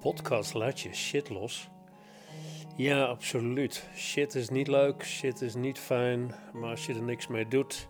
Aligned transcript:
podcast 0.00 0.54
Laat 0.54 0.80
je 0.80 0.94
shit 0.94 1.28
los. 1.28 1.68
Ja, 2.76 3.04
absoluut. 3.04 3.88
Shit 3.96 4.34
is 4.34 4.48
niet 4.48 4.68
leuk, 4.68 5.04
shit 5.04 5.40
is 5.40 5.54
niet 5.54 5.78
fijn, 5.78 6.34
maar 6.52 6.70
als 6.70 6.86
je 6.86 6.94
er 6.94 7.02
niks 7.02 7.26
mee 7.26 7.48
doet, 7.48 7.88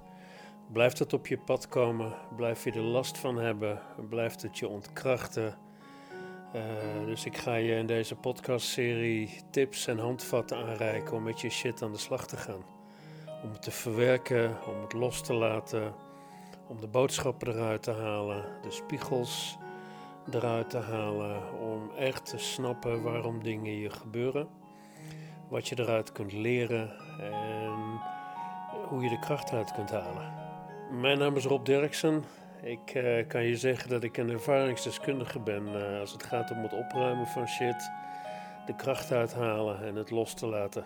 blijft 0.72 0.98
het 0.98 1.12
op 1.12 1.26
je 1.26 1.38
pad 1.38 1.68
komen, 1.68 2.12
blijf 2.36 2.64
je 2.64 2.72
er 2.72 2.80
last 2.80 3.18
van 3.18 3.36
hebben, 3.36 3.80
blijft 4.08 4.42
het 4.42 4.58
je 4.58 4.68
ontkrachten. 4.68 5.58
Uh, 6.54 7.06
dus 7.06 7.24
ik 7.24 7.36
ga 7.36 7.54
je 7.54 7.74
in 7.74 7.86
deze 7.86 8.14
podcastserie 8.14 9.40
tips 9.50 9.86
en 9.86 9.98
handvatten 9.98 10.56
aanreiken 10.56 11.16
om 11.16 11.22
met 11.22 11.40
je 11.40 11.50
shit 11.50 11.82
aan 11.82 11.92
de 11.92 11.98
slag 11.98 12.26
te 12.26 12.36
gaan. 12.36 12.64
Om 13.42 13.50
het 13.50 13.62
te 13.62 13.70
verwerken, 13.70 14.56
om 14.66 14.80
het 14.80 14.92
los 14.92 15.22
te 15.22 15.34
laten, 15.34 15.94
om 16.68 16.80
de 16.80 16.88
boodschappen 16.88 17.48
eruit 17.48 17.82
te 17.82 17.92
halen, 17.92 18.44
de 18.62 18.70
spiegels 18.70 19.58
eruit 20.30 20.70
te 20.70 20.78
halen, 20.78 21.60
om 21.60 21.90
echt 21.96 22.26
te 22.26 22.38
snappen 22.38 23.02
waarom 23.02 23.42
dingen 23.42 23.78
je 23.78 23.90
gebeuren, 23.90 24.48
wat 25.48 25.68
je 25.68 25.78
eruit 25.78 26.12
kunt 26.12 26.32
leren 26.32 26.90
en 27.20 28.00
hoe 28.88 29.02
je 29.02 29.08
de 29.08 29.18
kracht 29.18 29.52
uit 29.52 29.72
kunt 29.72 29.90
halen. 29.90 30.32
Mijn 31.00 31.18
naam 31.18 31.36
is 31.36 31.44
Rob 31.44 31.64
Derksen. 31.64 32.24
Ik 32.62 32.94
uh, 32.94 33.26
kan 33.28 33.42
je 33.42 33.56
zeggen 33.56 33.88
dat 33.88 34.02
ik 34.02 34.16
een 34.16 34.30
ervaringsdeskundige 34.30 35.40
ben 35.40 35.68
uh, 35.68 36.00
als 36.00 36.12
het 36.12 36.22
gaat 36.22 36.50
om 36.50 36.62
het 36.62 36.72
opruimen 36.72 37.26
van 37.26 37.48
shit, 37.48 37.90
de 38.66 38.74
kracht 38.76 39.12
uithalen 39.12 39.86
en 39.86 39.94
het 39.94 40.10
los 40.10 40.34
te 40.34 40.46
laten. 40.46 40.84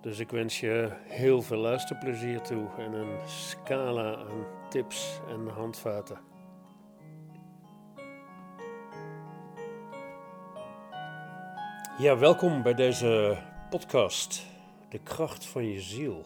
Dus 0.00 0.18
ik 0.18 0.30
wens 0.30 0.60
je 0.60 0.88
heel 1.04 1.42
veel 1.42 1.58
luisterplezier 1.58 2.40
toe 2.40 2.66
en 2.78 2.92
een 2.92 3.18
scala 3.26 4.14
aan 4.14 4.46
tips 4.68 5.20
en 5.28 5.48
handvaten. 5.48 6.31
Ja, 11.98 12.18
welkom 12.18 12.62
bij 12.62 12.74
deze 12.74 13.38
podcast, 13.70 14.46
De 14.88 14.98
kracht 14.98 15.46
van 15.46 15.64
je 15.64 15.80
ziel. 15.80 16.24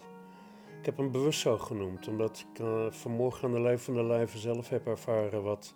Ik 0.78 0.84
heb 0.84 0.96
hem 0.96 1.10
bewust 1.10 1.40
zo 1.40 1.58
genoemd, 1.58 2.08
omdat 2.08 2.46
ik 2.50 2.58
uh, 2.58 2.90
vanmorgen 2.90 3.48
aan 3.48 3.54
de 3.54 3.60
lijf 3.60 3.84
van 3.84 3.94
de 3.94 4.04
lijve 4.04 4.38
zelf 4.38 4.68
heb 4.68 4.86
ervaren 4.86 5.42
wat 5.42 5.74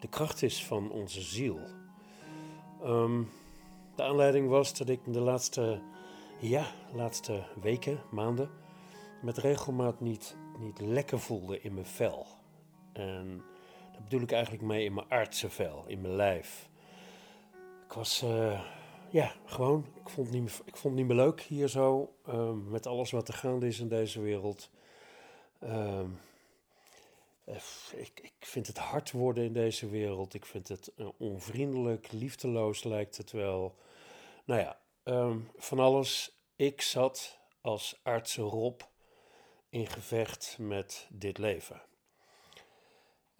de 0.00 0.08
kracht 0.08 0.42
is 0.42 0.64
van 0.64 0.90
onze 0.90 1.20
ziel. 1.20 1.58
Um, 2.84 3.30
de 3.96 4.02
aanleiding 4.02 4.48
was 4.48 4.76
dat 4.78 4.88
ik 4.88 5.00
de 5.04 5.20
laatste, 5.20 5.80
ja, 6.38 6.66
laatste 6.94 7.42
weken, 7.60 8.00
maanden, 8.10 8.50
met 9.22 9.38
regelmaat 9.38 10.00
niet, 10.00 10.36
niet 10.58 10.80
lekker 10.80 11.18
voelde 11.18 11.60
in 11.60 11.74
mijn 11.74 11.86
vel. 11.86 12.26
En 12.92 13.42
dat 13.92 14.02
bedoel 14.02 14.22
ik 14.22 14.32
eigenlijk 14.32 14.62
mee 14.62 14.84
in 14.84 14.94
mijn 14.94 15.10
aardse 15.10 15.50
vel, 15.50 15.84
in 15.86 16.00
mijn 16.00 16.14
lijf. 16.14 16.68
Ik 17.86 17.92
was... 17.92 18.22
Uh, 18.22 18.60
ja, 19.10 19.34
gewoon. 19.44 19.86
Ik 19.94 20.08
vond, 20.08 20.26
het 20.26 20.36
niet 20.36 20.44
meer, 20.44 20.60
ik 20.64 20.76
vond 20.76 20.94
niet 20.94 21.06
meer 21.06 21.16
leuk 21.16 21.40
hier 21.40 21.68
zo. 21.68 22.14
Um, 22.28 22.70
met 22.70 22.86
alles 22.86 23.10
wat 23.10 23.28
er 23.28 23.34
gaande 23.34 23.66
is 23.66 23.80
in 23.80 23.88
deze 23.88 24.20
wereld. 24.20 24.70
Um, 25.62 26.20
ik, 27.96 28.20
ik 28.22 28.32
vind 28.46 28.66
het 28.66 28.78
hard 28.78 29.10
worden 29.10 29.44
in 29.44 29.52
deze 29.52 29.88
wereld. 29.88 30.34
Ik 30.34 30.46
vind 30.46 30.68
het 30.68 30.92
uh, 30.96 31.08
onvriendelijk, 31.16 32.12
liefdeloos 32.12 32.84
lijkt 32.84 33.16
het 33.16 33.30
wel. 33.30 33.74
Nou 34.44 34.60
ja, 34.60 34.78
um, 35.04 35.50
van 35.56 35.78
alles. 35.78 36.38
Ik 36.56 36.80
zat 36.80 37.38
als 37.60 38.00
artsen 38.02 38.44
Rob 38.44 38.80
in 39.68 39.86
gevecht 39.86 40.56
met 40.58 41.06
dit 41.10 41.38
leven. 41.38 41.82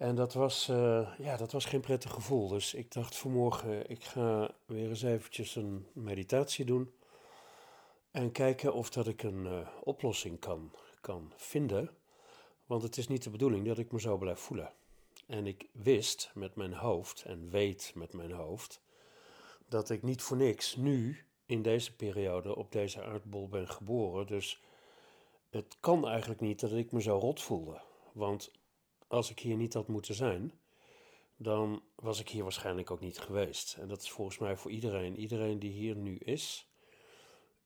En 0.01 0.15
dat 0.15 0.33
was, 0.33 0.67
uh, 0.69 1.09
ja, 1.17 1.37
dat 1.37 1.51
was 1.51 1.65
geen 1.65 1.81
prettig 1.81 2.11
gevoel. 2.11 2.47
Dus 2.47 2.73
ik 2.73 2.91
dacht 2.91 3.15
vanmorgen, 3.15 3.89
ik 3.89 4.03
ga 4.03 4.51
weer 4.65 4.89
eens 4.89 5.01
eventjes 5.01 5.55
een 5.55 5.87
meditatie 5.93 6.65
doen. 6.65 6.91
En 8.11 8.31
kijken 8.31 8.73
of 8.73 8.89
dat 8.89 9.07
ik 9.07 9.23
een 9.23 9.45
uh, 9.45 9.67
oplossing 9.83 10.39
kan, 10.39 10.71
kan 11.01 11.33
vinden. 11.35 11.89
Want 12.65 12.83
het 12.83 12.97
is 12.97 13.07
niet 13.07 13.23
de 13.23 13.29
bedoeling 13.29 13.65
dat 13.65 13.77
ik 13.77 13.91
me 13.91 13.99
zo 13.99 14.17
blijf 14.17 14.39
voelen. 14.39 14.73
En 15.27 15.47
ik 15.47 15.67
wist 15.71 16.31
met 16.33 16.55
mijn 16.55 16.73
hoofd, 16.73 17.23
en 17.23 17.49
weet 17.49 17.91
met 17.95 18.13
mijn 18.13 18.31
hoofd, 18.31 18.81
dat 19.67 19.89
ik 19.89 20.03
niet 20.03 20.21
voor 20.21 20.37
niks 20.37 20.75
nu 20.75 21.25
in 21.45 21.61
deze 21.61 21.95
periode 21.95 22.55
op 22.55 22.71
deze 22.71 23.03
aardbol 23.03 23.47
ben 23.47 23.67
geboren. 23.67 24.27
Dus 24.27 24.61
het 25.49 25.77
kan 25.79 26.07
eigenlijk 26.07 26.41
niet 26.41 26.59
dat 26.59 26.71
ik 26.71 26.91
me 26.91 27.01
zo 27.01 27.17
rot 27.17 27.41
voelde. 27.41 27.81
Want 28.13 28.51
als 29.11 29.29
ik 29.29 29.39
hier 29.39 29.55
niet 29.55 29.73
had 29.73 29.87
moeten 29.87 30.15
zijn, 30.15 30.53
dan 31.35 31.81
was 31.95 32.19
ik 32.19 32.29
hier 32.29 32.43
waarschijnlijk 32.43 32.91
ook 32.91 32.99
niet 32.99 33.19
geweest. 33.19 33.77
En 33.79 33.87
dat 33.87 34.01
is 34.01 34.11
volgens 34.11 34.37
mij 34.37 34.57
voor 34.57 34.71
iedereen. 34.71 35.17
Iedereen 35.17 35.59
die 35.59 35.71
hier 35.71 35.95
nu 35.95 36.17
is, 36.17 36.67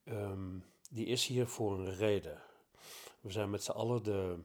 um, 0.05 0.65
die 0.89 1.05
is 1.05 1.27
hier 1.27 1.47
voor 1.47 1.79
een 1.79 1.95
reden. 1.95 2.41
We 3.21 3.31
zijn 3.31 3.49
met 3.49 3.63
z'n 3.63 3.71
allen 3.71 4.03
de, 4.03 4.37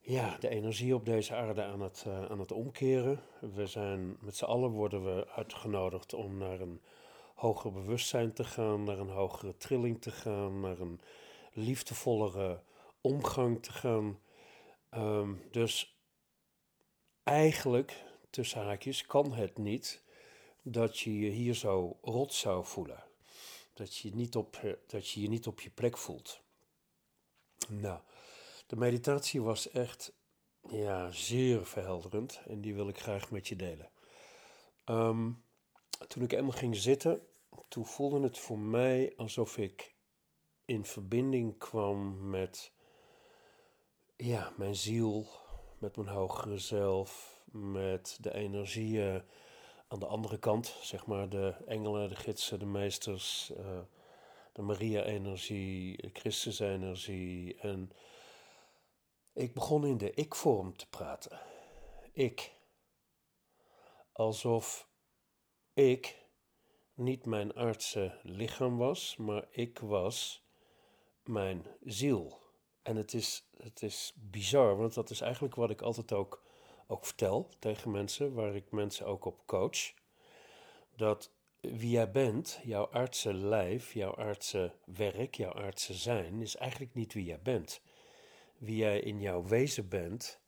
ja, 0.00 0.36
de 0.40 0.48
energie 0.48 0.94
op 0.94 1.04
deze 1.04 1.34
aarde 1.34 1.62
aan 1.62 1.80
het, 1.80 2.04
uh, 2.06 2.24
aan 2.24 2.38
het 2.38 2.52
omkeren. 2.52 3.22
We 3.40 3.66
zijn 3.66 4.16
met 4.20 4.36
z'n 4.36 4.44
allen 4.44 4.70
worden 4.70 5.04
we 5.04 5.28
uitgenodigd 5.28 6.14
om 6.14 6.38
naar 6.38 6.60
een 6.60 6.80
hoger 7.34 7.72
bewustzijn 7.72 8.32
te 8.32 8.44
gaan, 8.44 8.84
naar 8.84 8.98
een 8.98 9.08
hogere 9.08 9.56
trilling 9.56 10.02
te 10.02 10.10
gaan, 10.10 10.60
naar 10.60 10.80
een 10.80 11.00
liefdevollere 11.52 12.60
omgang 13.00 13.62
te 13.62 13.72
gaan. 13.72 14.18
Um, 14.94 15.42
dus 15.50 15.93
eigenlijk, 17.24 18.04
tussen 18.30 18.62
haakjes, 18.62 19.06
kan 19.06 19.32
het 19.32 19.58
niet 19.58 20.02
dat 20.62 20.98
je 20.98 21.18
je 21.18 21.30
hier 21.30 21.54
zo 21.54 21.98
rot 22.02 22.32
zou 22.32 22.64
voelen. 22.64 23.04
Dat 23.72 23.96
je, 23.96 24.14
niet 24.14 24.36
op, 24.36 24.56
eh, 24.56 24.72
dat 24.86 25.08
je 25.10 25.20
je 25.20 25.28
niet 25.28 25.46
op 25.46 25.60
je 25.60 25.70
plek 25.70 25.98
voelt. 25.98 26.40
Nou, 27.68 28.00
de 28.66 28.76
meditatie 28.76 29.42
was 29.42 29.70
echt 29.70 30.12
ja, 30.68 31.10
zeer 31.10 31.66
verhelderend 31.66 32.40
en 32.46 32.60
die 32.60 32.74
wil 32.74 32.88
ik 32.88 32.98
graag 32.98 33.30
met 33.30 33.48
je 33.48 33.56
delen. 33.56 33.90
Um, 34.84 35.44
toen 36.08 36.22
ik 36.22 36.32
eenmaal 36.32 36.52
ging 36.52 36.76
zitten, 36.76 37.26
toen 37.68 37.86
voelde 37.86 38.20
het 38.20 38.38
voor 38.38 38.58
mij 38.58 39.12
alsof 39.16 39.58
ik 39.58 39.94
in 40.64 40.84
verbinding 40.84 41.58
kwam 41.58 42.28
met 42.30 42.72
ja, 44.16 44.52
mijn 44.56 44.76
ziel, 44.76 45.26
met 45.84 45.96
mijn 45.96 46.16
hogere 46.16 46.58
zelf, 46.58 47.40
met 47.52 48.18
de 48.20 48.34
energieën 48.34 49.22
aan 49.88 49.98
de 49.98 50.06
andere 50.06 50.38
kant, 50.38 50.76
zeg 50.80 51.06
maar 51.06 51.28
de 51.28 51.54
engelen, 51.66 52.08
de 52.08 52.14
gidsen, 52.14 52.58
de 52.58 52.64
meesters, 52.66 53.52
uh, 53.58 53.80
de 54.52 54.62
Maria-energie, 54.62 56.10
Christus-energie. 56.12 57.58
En 57.58 57.90
ik 59.32 59.54
begon 59.54 59.86
in 59.86 59.98
de 59.98 60.10
ik-vorm 60.10 60.76
te 60.76 60.88
praten. 60.88 61.40
Ik. 62.12 62.52
Alsof 64.12 64.88
ik 65.74 66.26
niet 66.94 67.26
mijn 67.26 67.56
aardse 67.56 68.18
lichaam 68.22 68.76
was, 68.76 69.16
maar 69.16 69.46
ik 69.50 69.78
was 69.78 70.46
mijn 71.22 71.66
ziel. 71.82 72.43
En 72.84 72.96
het 72.96 73.14
is, 73.14 73.44
het 73.62 73.82
is 73.82 74.14
bizar, 74.30 74.76
want 74.76 74.94
dat 74.94 75.10
is 75.10 75.20
eigenlijk 75.20 75.54
wat 75.54 75.70
ik 75.70 75.82
altijd 75.82 76.12
ook, 76.12 76.42
ook 76.86 77.06
vertel 77.06 77.48
tegen 77.58 77.90
mensen, 77.90 78.34
waar 78.34 78.54
ik 78.54 78.70
mensen 78.70 79.06
ook 79.06 79.24
op 79.24 79.42
coach. 79.46 79.92
Dat 80.96 81.30
wie 81.60 81.90
jij 81.90 82.10
bent, 82.10 82.60
jouw 82.62 82.88
aardse 82.92 83.34
lijf, 83.34 83.92
jouw 83.92 84.16
aardse 84.16 84.72
werk, 84.84 85.34
jouw 85.34 85.52
aardse 85.52 85.94
zijn, 85.94 86.40
is 86.40 86.56
eigenlijk 86.56 86.94
niet 86.94 87.12
wie 87.12 87.24
jij 87.24 87.40
bent. 87.42 87.80
Wie 88.58 88.76
jij 88.76 89.00
in 89.00 89.20
jouw 89.20 89.44
wezen 89.44 89.88
bent, 89.88 90.40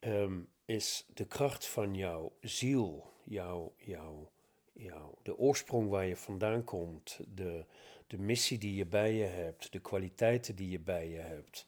um, 0.00 0.48
is 0.64 1.06
de 1.14 1.24
kracht 1.24 1.66
van 1.66 1.94
jouw 1.94 2.32
ziel, 2.40 3.12
jouw, 3.24 3.72
jouw, 3.76 4.30
jouw, 4.72 5.18
de 5.22 5.38
oorsprong 5.38 5.88
waar 5.88 6.06
je 6.06 6.16
vandaan 6.16 6.64
komt, 6.64 7.20
de, 7.34 7.64
de 8.08 8.18
missie 8.18 8.58
die 8.58 8.74
je 8.74 8.86
bij 8.86 9.12
je 9.12 9.24
hebt, 9.24 9.72
de 9.72 9.78
kwaliteiten 9.78 10.56
die 10.56 10.70
je 10.70 10.80
bij 10.80 11.08
je 11.08 11.18
hebt. 11.18 11.66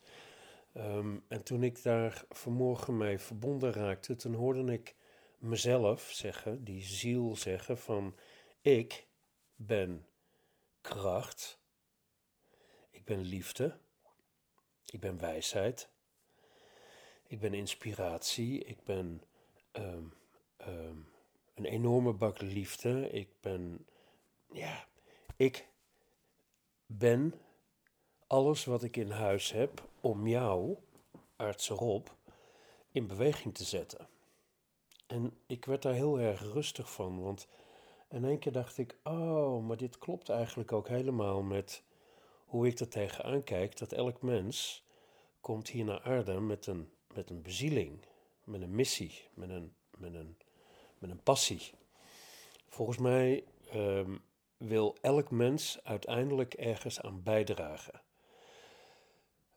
Um, 0.75 1.25
en 1.29 1.43
toen 1.43 1.63
ik 1.63 1.83
daar 1.83 2.25
vanmorgen 2.29 2.97
mee 2.97 3.19
verbonden 3.19 3.73
raakte, 3.73 4.17
toen 4.17 4.35
hoorde 4.35 4.73
ik 4.73 4.95
mezelf 5.39 6.11
zeggen, 6.13 6.65
die 6.65 6.83
ziel 6.83 7.37
zeggen 7.37 7.79
van 7.79 8.15
ik 8.61 9.07
ben 9.55 10.07
kracht, 10.81 11.59
ik 12.91 13.05
ben 13.05 13.21
liefde, 13.21 13.79
ik 14.87 15.01
ben 15.01 15.19
wijsheid, 15.19 15.89
ik 17.27 17.41
ben 17.41 17.55
inspiratie, 17.55 18.65
ik 18.65 18.85
ben 18.85 19.23
um, 19.73 20.13
um, 20.69 21.09
een 21.55 21.65
enorme 21.65 22.13
bak 22.13 22.41
liefde, 22.41 23.11
ik 23.11 23.29
ben, 23.41 23.87
ja, 24.53 24.87
ik 25.37 25.69
ben 26.99 27.35
alles 28.27 28.65
wat 28.65 28.83
ik 28.83 28.97
in 28.97 29.11
huis 29.11 29.53
heb 29.53 29.89
om 30.01 30.27
jou, 30.27 30.77
arts 31.37 31.71
erop, 31.71 32.15
in 32.93 33.07
beweging 33.07 33.55
te 33.55 33.65
zetten. 33.65 34.09
En 35.07 35.39
ik 35.47 35.65
werd 35.65 35.83
daar 35.83 35.93
heel 35.93 36.21
erg 36.21 36.41
rustig 36.41 36.93
van, 36.93 37.23
want 37.23 37.49
En 38.09 38.25
één 38.25 38.39
keer 38.39 38.53
dacht 38.53 38.79
ik, 38.79 38.97
oh, 39.03 39.67
maar 39.67 39.77
dit 39.77 39.99
klopt 39.99 40.29
eigenlijk 40.29 40.73
ook 40.73 40.89
helemaal 40.89 41.43
met 41.43 41.83
hoe 42.47 42.67
ik 42.67 42.79
er 42.79 42.89
tegenaan 42.89 43.45
kijk. 43.45 43.77
Dat 43.77 43.93
elk 43.93 44.23
mens 44.23 44.85
komt 45.41 45.69
hier 45.69 45.85
naar 45.85 46.03
aarde 46.03 46.41
met 46.41 46.67
een, 46.67 46.91
met 47.15 47.31
een 47.31 47.43
bezieling, 47.43 47.99
met 48.45 48.61
een 48.61 48.75
missie, 48.75 49.29
met 49.35 49.51
een, 49.51 49.75
met 49.99 50.15
een, 50.15 50.37
met 50.99 51.11
een 51.11 51.23
passie. 51.23 51.71
Volgens 52.69 52.99
mij 52.99 53.45
ehm, 53.71 54.17
wil 54.61 54.97
elk 55.01 55.31
mens 55.31 55.79
uiteindelijk 55.83 56.55
ergens 56.55 57.01
aan 57.01 57.23
bijdragen. 57.23 58.01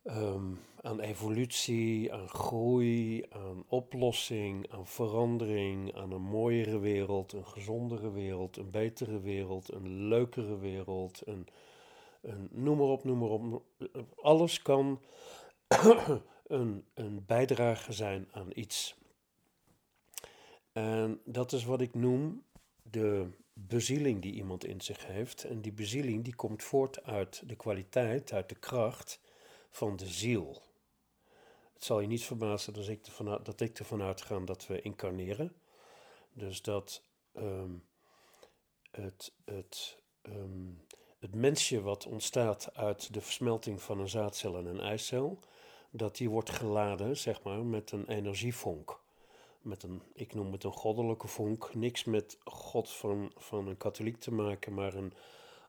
Ehm, 0.03 0.53
aan 0.81 0.99
evolutie, 0.99 2.13
aan 2.13 2.29
groei, 2.29 3.25
aan 3.29 3.63
oplossing, 3.67 4.71
aan 4.71 4.87
verandering, 4.87 5.95
aan 5.95 6.11
een 6.11 6.21
mooiere 6.21 6.79
wereld, 6.79 7.33
een 7.33 7.45
gezondere 7.45 8.11
wereld, 8.11 8.57
een 8.57 8.71
betere 8.71 9.19
wereld, 9.19 9.71
een 9.71 10.07
leukere 10.07 10.57
wereld, 10.57 11.21
een, 11.25 11.47
een 12.21 12.49
noem 12.51 12.77
maar 12.77 12.87
op, 12.87 13.03
noem 13.03 13.17
maar 13.17 13.29
op. 13.29 13.63
Alles 14.15 14.61
kan 14.61 15.01
een, 16.47 16.85
een 16.93 17.23
bijdrage 17.25 17.93
zijn 17.93 18.27
aan 18.31 18.49
iets. 18.53 18.95
En 20.71 21.21
dat 21.25 21.51
is 21.51 21.65
wat 21.65 21.81
ik 21.81 21.93
noem 21.93 22.43
de 22.93 23.27
bezieling 23.53 24.21
die 24.21 24.33
iemand 24.33 24.65
in 24.65 24.81
zich 24.81 25.05
heeft. 25.05 25.43
En 25.43 25.61
die 25.61 25.71
bezieling 25.71 26.23
die 26.23 26.35
komt 26.35 26.63
voort 26.63 27.03
uit 27.03 27.43
de 27.45 27.55
kwaliteit, 27.55 28.33
uit 28.33 28.49
de 28.49 28.55
kracht 28.55 29.19
van 29.69 29.95
de 29.95 30.07
ziel. 30.07 30.61
Het 31.73 31.83
zal 31.83 31.99
je 31.99 32.07
niet 32.07 32.23
verbazen 32.23 32.73
dat 32.73 32.87
ik 32.87 33.05
ervan, 33.05 33.39
dat 33.43 33.61
ik 33.61 33.79
ervan 33.79 34.01
uitga 34.01 34.39
dat 34.39 34.67
we 34.67 34.81
incarneren. 34.81 35.53
Dus 36.33 36.61
dat 36.61 37.01
ehm, 37.33 37.71
het, 38.91 39.33
het, 39.45 39.97
ehm, 40.21 40.69
het 41.19 41.35
mensje 41.35 41.81
wat 41.81 42.05
ontstaat 42.05 42.75
uit 42.75 43.13
de 43.13 43.21
versmelting 43.21 43.81
van 43.81 43.99
een 43.99 44.09
zaadcel 44.09 44.57
en 44.57 44.65
een 44.65 44.79
eicel, 44.79 45.39
dat 45.89 46.17
die 46.17 46.29
wordt 46.29 46.49
geladen, 46.49 47.17
zeg 47.17 47.43
maar, 47.43 47.65
met 47.65 47.91
een 47.91 48.07
energievonk. 48.07 49.02
Met 49.63 49.83
een, 49.83 50.01
ik 50.13 50.33
noem 50.33 50.51
het 50.51 50.63
een 50.63 50.73
goddelijke 50.73 51.27
vonk. 51.27 51.73
Niks 51.73 52.03
met 52.03 52.37
God 52.43 52.89
van, 52.89 53.31
van 53.35 53.67
een 53.67 53.77
katholiek 53.77 54.17
te 54.17 54.31
maken, 54.31 54.73
maar 54.73 54.93
een 54.93 55.13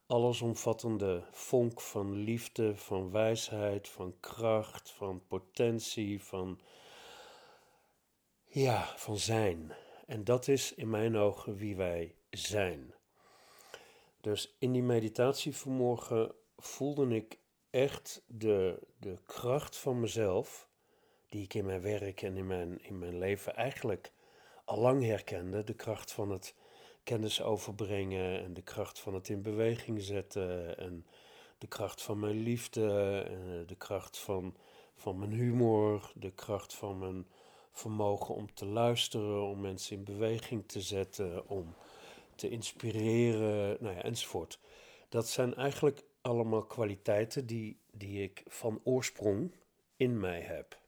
allesomvattende 0.06 1.24
vonk 1.30 1.80
van 1.80 2.12
liefde, 2.12 2.76
van 2.76 3.10
wijsheid, 3.10 3.88
van 3.88 4.14
kracht, 4.20 4.90
van 4.90 5.22
potentie, 5.26 6.22
van, 6.22 6.60
ja, 8.44 8.92
van 8.96 9.16
zijn. 9.16 9.72
En 10.06 10.24
dat 10.24 10.48
is 10.48 10.74
in 10.74 10.90
mijn 10.90 11.16
ogen 11.16 11.56
wie 11.56 11.76
wij 11.76 12.14
zijn. 12.30 12.94
Dus 14.20 14.54
in 14.58 14.72
die 14.72 14.82
meditatie 14.82 15.56
vanmorgen 15.56 16.34
voelde 16.56 17.14
ik 17.14 17.38
echt 17.70 18.22
de, 18.26 18.86
de 18.98 19.18
kracht 19.26 19.76
van 19.76 20.00
mezelf, 20.00 20.68
die 21.34 21.42
ik 21.42 21.54
in 21.54 21.64
mijn 21.64 21.80
werk 21.80 22.22
en 22.22 22.36
in 22.36 22.46
mijn, 22.46 22.84
in 22.84 22.98
mijn 22.98 23.18
leven 23.18 23.56
eigenlijk 23.56 24.12
al 24.64 24.78
lang 24.78 25.04
herkende. 25.04 25.64
De 25.64 25.74
kracht 25.74 26.12
van 26.12 26.30
het 26.30 26.54
kennis 27.02 27.42
overbrengen 27.42 28.42
en 28.42 28.54
de 28.54 28.62
kracht 28.62 28.98
van 28.98 29.14
het 29.14 29.28
in 29.28 29.42
beweging 29.42 30.02
zetten 30.02 30.78
en 30.78 31.06
de 31.58 31.66
kracht 31.66 32.02
van 32.02 32.18
mijn 32.18 32.40
liefde, 32.42 33.20
eh, 33.28 33.66
de 33.66 33.74
kracht 33.74 34.18
van, 34.18 34.56
van 34.94 35.18
mijn 35.18 35.32
humor, 35.32 36.12
de 36.14 36.30
kracht 36.30 36.74
van 36.74 36.98
mijn 36.98 37.26
vermogen 37.72 38.34
om 38.34 38.54
te 38.54 38.66
luisteren, 38.66 39.42
om 39.42 39.60
mensen 39.60 39.96
in 39.96 40.04
beweging 40.04 40.68
te 40.68 40.80
zetten, 40.80 41.48
om 41.48 41.74
te 42.34 42.48
inspireren, 42.48 43.76
nou 43.80 43.94
ja, 43.94 44.02
enzovoort. 44.02 44.58
Dat 45.08 45.28
zijn 45.28 45.54
eigenlijk 45.54 46.04
allemaal 46.20 46.64
kwaliteiten 46.64 47.46
die, 47.46 47.78
die 47.92 48.22
ik 48.22 48.42
van 48.46 48.80
oorsprong 48.84 49.52
in 49.96 50.20
mij 50.20 50.40
heb. 50.40 50.82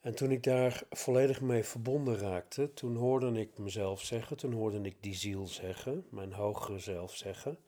En 0.00 0.14
toen 0.14 0.30
ik 0.30 0.42
daar 0.42 0.82
volledig 0.90 1.40
mee 1.40 1.64
verbonden 1.64 2.18
raakte, 2.18 2.72
toen 2.72 2.96
hoorde 2.96 3.40
ik 3.40 3.58
mezelf 3.58 4.02
zeggen, 4.02 4.36
toen 4.36 4.52
hoorde 4.52 4.80
ik 4.80 5.02
die 5.02 5.14
ziel 5.14 5.46
zeggen, 5.46 6.06
mijn 6.10 6.32
hogere 6.32 6.78
zelf 6.78 7.16
zeggen. 7.16 7.58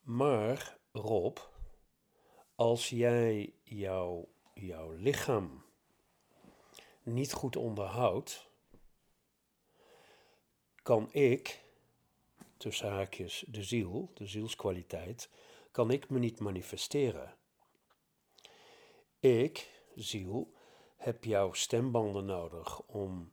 Maar 0.00 0.78
Rob, 0.92 1.38
als 2.54 2.88
jij 2.88 3.54
jouw, 3.62 4.28
jouw 4.54 4.92
lichaam 4.92 5.64
niet 7.02 7.32
goed 7.32 7.56
onderhoudt, 7.56 8.50
kan 10.82 11.12
ik, 11.12 11.64
tussen 12.56 12.88
haakjes 12.88 13.44
de 13.48 13.62
ziel, 13.62 14.10
de 14.14 14.26
zielskwaliteit, 14.26 15.30
kan 15.70 15.90
ik 15.90 16.08
me 16.10 16.18
niet 16.18 16.40
manifesteren. 16.40 17.34
Ik, 19.20 19.82
ziel, 19.94 20.52
heb 21.02 21.24
jouw 21.24 21.52
stembanden 21.52 22.24
nodig 22.24 22.80
om 22.80 23.32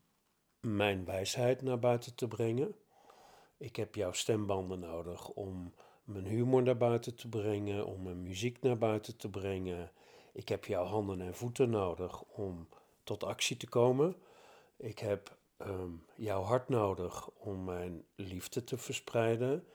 mijn 0.59 1.05
wijsheid 1.05 1.61
naar 1.61 1.79
buiten 1.79 2.15
te 2.15 2.27
brengen. 2.27 2.75
Ik 3.57 3.75
heb 3.75 3.95
jouw 3.95 4.11
stembanden 4.11 4.79
nodig 4.79 5.29
om 5.29 5.73
mijn 6.03 6.25
humor 6.25 6.63
naar 6.63 6.77
buiten 6.77 7.15
te 7.15 7.29
brengen, 7.29 7.85
om 7.85 8.03
mijn 8.03 8.21
muziek 8.21 8.61
naar 8.61 8.77
buiten 8.77 9.17
te 9.17 9.29
brengen. 9.29 9.91
Ik 10.33 10.49
heb 10.49 10.65
jouw 10.65 10.85
handen 10.85 11.21
en 11.21 11.35
voeten 11.35 11.69
nodig 11.69 12.21
om 12.21 12.67
tot 13.03 13.23
actie 13.23 13.57
te 13.57 13.69
komen. 13.69 14.15
Ik 14.77 14.99
heb 14.99 15.37
ehm, 15.57 15.91
jouw 16.15 16.41
hart 16.41 16.69
nodig 16.69 17.29
om 17.29 17.63
mijn 17.63 18.05
liefde 18.15 18.63
te 18.63 18.77
verspreiden. 18.77 19.67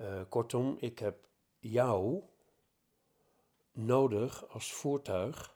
Uh, 0.00 0.20
kortom, 0.28 0.76
ik 0.78 0.98
heb 0.98 1.16
jou 1.58 2.22
nodig 3.72 4.48
als 4.48 4.72
voertuig 4.72 5.54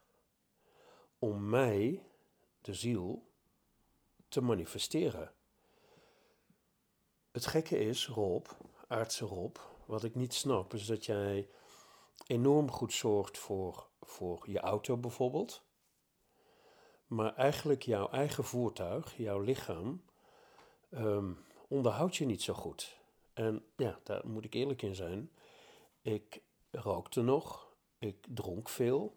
om 1.18 1.48
mij, 1.48 2.02
de 2.60 2.74
ziel, 2.74 3.28
te 4.28 4.40
manifesteren. 4.40 5.32
Het 7.30 7.46
gekke 7.46 7.78
is, 7.78 8.06
Rob, 8.06 8.46
aardse 8.86 9.24
Rob, 9.24 9.56
wat 9.86 10.04
ik 10.04 10.14
niet 10.14 10.34
snap, 10.34 10.74
is 10.74 10.86
dat 10.86 11.06
jij 11.06 11.48
enorm 12.26 12.70
goed 12.70 12.92
zorgt 12.92 13.38
voor, 13.38 13.88
voor 14.00 14.50
je 14.50 14.60
auto 14.60 14.96
bijvoorbeeld. 14.96 15.62
Maar 17.06 17.34
eigenlijk 17.34 17.82
jouw 17.82 18.08
eigen 18.10 18.44
voertuig, 18.44 19.16
jouw 19.16 19.40
lichaam, 19.40 20.02
um, 20.90 21.46
onderhoud 21.68 22.16
je 22.16 22.24
niet 22.24 22.42
zo 22.42 22.54
goed. 22.54 22.96
En 23.32 23.64
ja, 23.76 24.00
daar 24.02 24.28
moet 24.28 24.44
ik 24.44 24.54
eerlijk 24.54 24.82
in 24.82 24.94
zijn. 24.94 25.30
Ik 26.02 26.42
rookte 26.70 27.22
nog, 27.22 27.76
ik 27.98 28.26
dronk 28.28 28.68
veel. 28.68 29.16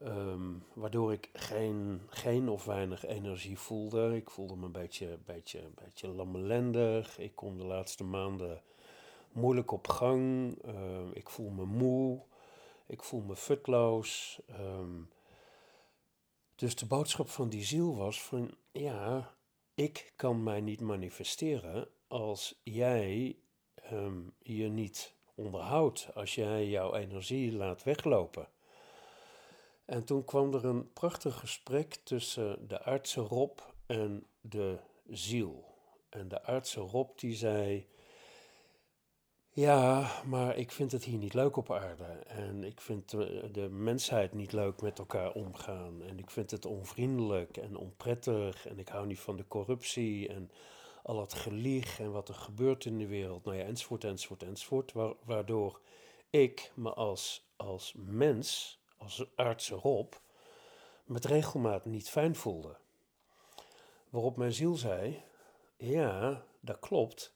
Ehm, 0.00 0.52
waardoor 0.72 1.12
ik 1.12 1.30
geen, 1.32 2.00
geen 2.08 2.48
of 2.48 2.64
weinig 2.64 3.06
energie 3.06 3.58
voelde. 3.58 4.16
Ik 4.16 4.30
voelde 4.30 4.56
me 4.56 4.66
een 4.66 4.72
beetje, 4.72 5.18
beetje, 5.24 5.60
beetje 5.84 6.08
lammelendig. 6.08 7.18
Ik 7.18 7.36
kom 7.36 7.58
de 7.58 7.64
laatste 7.64 8.04
maanden 8.04 8.62
moeilijk 9.32 9.70
op 9.70 9.88
gang. 9.88 10.58
Ehm, 10.62 11.10
ik 11.12 11.28
voel 11.28 11.50
me 11.50 11.64
moe. 11.64 12.22
Ik 12.86 13.02
voel 13.02 13.20
me 13.20 13.36
futloos. 13.36 14.40
Ehm, 14.46 15.02
dus 16.54 16.76
de 16.76 16.86
boodschap 16.86 17.28
van 17.28 17.48
die 17.48 17.64
ziel 17.64 17.96
was 17.96 18.22
van 18.22 18.54
ja, 18.72 19.34
ik 19.74 20.12
kan 20.16 20.42
mij 20.42 20.60
niet 20.60 20.80
manifesteren 20.80 21.88
als 22.08 22.60
jij 22.62 23.36
je 24.38 24.68
niet 24.68 25.14
onderhoudt, 25.34 26.08
als 26.14 26.34
jij 26.34 26.68
jouw 26.68 26.94
energie 26.94 27.52
laat 27.52 27.82
weglopen. 27.82 28.48
En 29.88 30.04
toen 30.04 30.24
kwam 30.24 30.54
er 30.54 30.64
een 30.64 30.92
prachtig 30.92 31.38
gesprek 31.38 31.94
tussen 31.94 32.68
de 32.68 32.82
aardse 32.82 33.20
Rob 33.20 33.58
en 33.86 34.26
de 34.40 34.78
ziel. 35.06 35.64
En 36.08 36.28
de 36.28 36.42
aardse 36.42 36.80
Rob 36.80 37.18
die 37.18 37.34
zei: 37.34 37.86
Ja, 39.48 40.10
maar 40.26 40.56
ik 40.56 40.72
vind 40.72 40.92
het 40.92 41.04
hier 41.04 41.18
niet 41.18 41.34
leuk 41.34 41.56
op 41.56 41.72
aarde. 41.72 42.04
En 42.26 42.64
ik 42.64 42.80
vind 42.80 43.10
de, 43.54 43.68
mensheid 43.70 44.34
niet 44.34 44.52
leuk 44.52 44.82
met 44.82 44.98
elkaar 44.98 45.32
omgaan. 45.32 46.02
En 46.02 46.18
ik 46.18 46.30
vind 46.30 46.50
het 46.50 46.66
onvriendelijk 46.66 47.56
en 47.56 47.76
onprettig. 47.76 48.66
En 48.66 48.78
ik 48.78 48.88
hou 48.88 49.06
niet 49.06 49.20
van 49.20 49.36
de 49.36 49.48
corruptie 49.48 50.28
en 50.28 50.50
al 51.02 51.20
het 51.20 51.34
gelieg 51.34 52.00
en 52.00 52.12
wat 52.12 52.28
er 52.28 52.34
gebeurt 52.34 52.84
in 52.84 52.98
de 52.98 53.06
wereld. 53.06 53.44
Nou 53.44 53.56
ja, 53.56 53.64
enzovoort, 53.64 54.04
enzovoort, 54.04 54.42
enzovoort. 54.42 54.92
Waardoor 55.24 55.80
ik 56.30 56.72
me 56.74 56.92
als, 56.92 57.50
als 57.56 57.94
mens 57.96 58.77
als 58.98 59.26
arts 59.34 59.70
erop 59.70 60.20
met 61.04 61.24
regelmaat 61.24 61.84
niet 61.84 62.08
fijn 62.08 62.36
voelde. 62.36 62.76
Waarop 64.08 64.36
mijn 64.36 64.52
ziel 64.52 64.74
zei: 64.74 65.22
Ja, 65.76 66.44
dat 66.60 66.78
klopt 66.78 67.34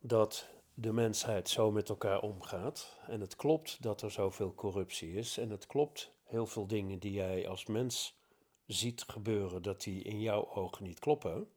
dat 0.00 0.48
de 0.74 0.92
mensheid 0.92 1.48
zo 1.48 1.70
met 1.70 1.88
elkaar 1.88 2.20
omgaat. 2.20 2.98
En 3.06 3.20
het 3.20 3.36
klopt 3.36 3.82
dat 3.82 4.02
er 4.02 4.10
zoveel 4.10 4.54
corruptie 4.54 5.12
is. 5.12 5.38
En 5.38 5.50
het 5.50 5.66
klopt 5.66 6.10
heel 6.24 6.46
veel 6.46 6.66
dingen 6.66 6.98
die 6.98 7.12
jij 7.12 7.48
als 7.48 7.66
mens 7.66 8.20
ziet 8.66 9.04
gebeuren, 9.06 9.62
dat 9.62 9.82
die 9.82 10.02
in 10.02 10.20
jouw 10.20 10.50
ogen 10.54 10.84
niet 10.84 10.98
kloppen. 10.98 11.50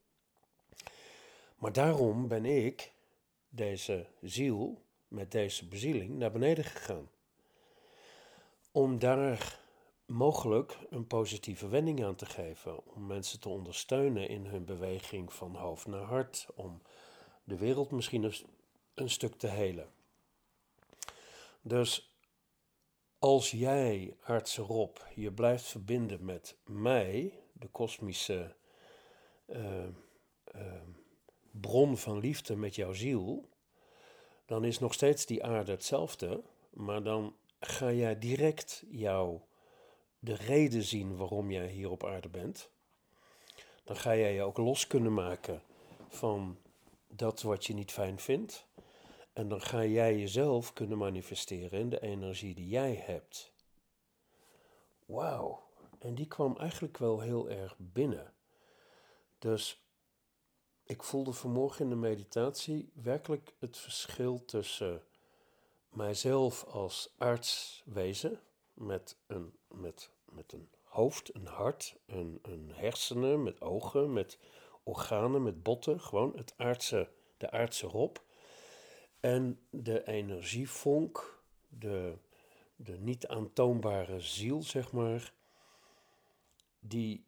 Maar 1.55 1.73
daarom 1.73 2.27
ben 2.27 2.45
ik, 2.45 2.91
deze 3.49 4.07
ziel, 4.21 4.81
met 5.07 5.31
deze 5.31 5.67
bezieling, 5.67 6.09
naar 6.09 6.31
beneden 6.31 6.63
gegaan. 6.63 7.09
Om 8.75 8.99
daar 8.99 9.59
mogelijk 10.05 10.77
een 10.89 11.07
positieve 11.07 11.67
wending 11.67 12.03
aan 12.03 12.15
te 12.15 12.25
geven. 12.25 12.85
Om 12.85 13.05
mensen 13.05 13.39
te 13.39 13.49
ondersteunen 13.49 14.29
in 14.29 14.45
hun 14.45 14.65
beweging 14.65 15.33
van 15.33 15.55
hoofd 15.55 15.87
naar 15.87 16.01
hart. 16.01 16.47
Om 16.55 16.81
de 17.43 17.57
wereld 17.57 17.91
misschien 17.91 18.23
een, 18.23 18.33
een 18.93 19.09
stuk 19.09 19.35
te 19.35 19.47
helen. 19.47 19.87
Dus 21.61 22.15
als 23.19 23.51
jij, 23.51 24.15
arts 24.21 24.57
Rob, 24.57 24.97
je 25.15 25.31
blijft 25.31 25.63
verbinden 25.63 26.25
met 26.25 26.57
mij, 26.65 27.39
de 27.53 27.67
kosmische 27.67 28.55
uh, 29.47 29.83
uh, 30.55 30.61
bron 31.51 31.97
van 31.97 32.19
liefde 32.19 32.55
met 32.55 32.75
jouw 32.75 32.93
ziel, 32.93 33.49
dan 34.45 34.63
is 34.63 34.79
nog 34.79 34.93
steeds 34.93 35.25
die 35.25 35.43
aarde 35.43 35.71
hetzelfde, 35.71 36.43
maar 36.69 37.03
dan 37.03 37.35
ga 37.67 37.91
jij 37.91 38.19
direct 38.19 38.83
jouw 38.89 39.47
de 40.19 40.35
reden 40.35 40.83
zien 40.83 41.17
waarom 41.17 41.51
jij 41.51 41.67
hier 41.67 41.89
op 41.89 42.03
aarde 42.03 42.29
bent. 42.29 42.69
Dan 43.83 43.95
ga 43.95 44.15
jij 44.15 44.33
je 44.33 44.41
ook 44.41 44.57
los 44.57 44.87
kunnen 44.87 45.13
maken 45.13 45.61
van 46.07 46.57
dat 47.07 47.41
wat 47.41 47.65
je 47.65 47.73
niet 47.73 47.91
fijn 47.91 48.19
vindt. 48.19 48.67
En 49.33 49.47
dan 49.47 49.61
ga 49.61 49.83
jij 49.83 50.17
jezelf 50.19 50.73
kunnen 50.73 50.97
manifesteren 50.97 51.79
in 51.79 51.89
de 51.89 52.01
energie 52.01 52.55
die 52.55 52.67
jij 52.67 52.95
hebt. 52.95 53.53
Wauw. 55.05 55.63
En 55.99 56.15
die 56.15 56.27
kwam 56.27 56.57
eigenlijk 56.57 56.97
wel 56.97 57.19
heel 57.19 57.49
erg 57.49 57.75
binnen. 57.77 58.33
Dus 59.39 59.85
ik 60.83 61.03
voelde 61.03 61.33
vanmorgen 61.33 61.83
in 61.83 61.89
de 61.89 61.95
meditatie 61.95 62.91
werkelijk 62.93 63.55
het 63.59 63.77
verschil 63.77 64.45
tussen 64.45 65.03
mijzelf 65.95 66.63
als 66.63 67.13
artswezen 67.17 68.39
met 68.73 69.17
een, 69.27 69.53
met, 69.67 70.09
met 70.25 70.53
een 70.53 70.69
hoofd, 70.83 71.35
een 71.35 71.45
hart, 71.47 71.95
een, 72.05 72.39
een 72.41 72.71
hersenen, 72.73 73.43
met 73.43 73.61
ogen, 73.61 74.13
met 74.13 74.37
organen, 74.83 75.43
met 75.43 75.63
botten, 75.63 76.01
gewoon 76.01 76.33
het 76.35 76.53
aardse, 76.57 77.09
de 77.37 77.51
aardse 77.51 77.87
Rob. 77.87 78.17
En 79.19 79.59
de 79.69 80.07
energievonk, 80.07 81.43
de, 81.67 82.17
de 82.75 82.97
niet 82.97 83.27
aantoonbare 83.27 84.19
ziel, 84.19 84.63
zeg 84.63 84.91
maar, 84.91 85.33
die 86.79 87.25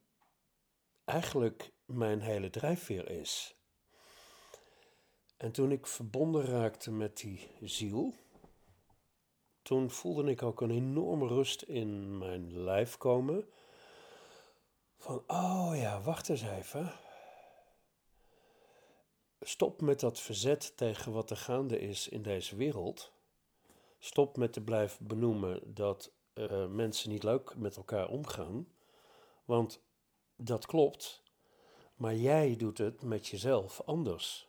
eigenlijk 1.05 1.71
mijn 1.85 2.21
hele 2.21 2.49
drijfveer 2.49 3.09
is. 3.09 3.55
En 5.37 5.51
toen 5.51 5.71
ik 5.71 5.87
verbonden 5.87 6.45
raakte 6.45 6.91
met 6.91 7.17
die 7.17 7.47
ziel, 7.61 8.13
toen 9.67 9.91
voelde 9.91 10.31
ik 10.31 10.43
ook 10.43 10.61
een 10.61 10.71
enorme 10.71 11.27
rust 11.27 11.61
in 11.61 12.17
mijn 12.17 12.63
lijf 12.63 12.97
komen. 12.97 13.49
Van, 14.97 15.23
oh 15.27 15.71
ja, 15.75 16.01
wacht 16.01 16.29
eens 16.29 16.41
even. 16.41 16.93
Stop 19.41 19.81
met 19.81 19.99
dat 19.99 20.19
verzet 20.19 20.77
tegen 20.77 21.11
wat 21.11 21.29
er 21.29 21.37
gaande 21.37 21.79
is 21.79 22.07
in 22.07 22.21
deze 22.21 22.55
wereld. 22.55 23.11
Stop 23.99 24.37
met 24.37 24.53
te 24.53 24.61
blijven 24.61 25.07
benoemen 25.07 25.73
dat 25.73 26.11
uh, 26.33 26.67
mensen 26.67 27.09
niet 27.09 27.23
leuk 27.23 27.55
met 27.55 27.75
elkaar 27.75 28.07
omgaan. 28.07 28.67
Want 29.45 29.81
dat 30.35 30.65
klopt, 30.65 31.23
maar 31.95 32.15
jij 32.15 32.55
doet 32.55 32.77
het 32.77 33.01
met 33.01 33.27
jezelf 33.27 33.81
anders. 33.85 34.47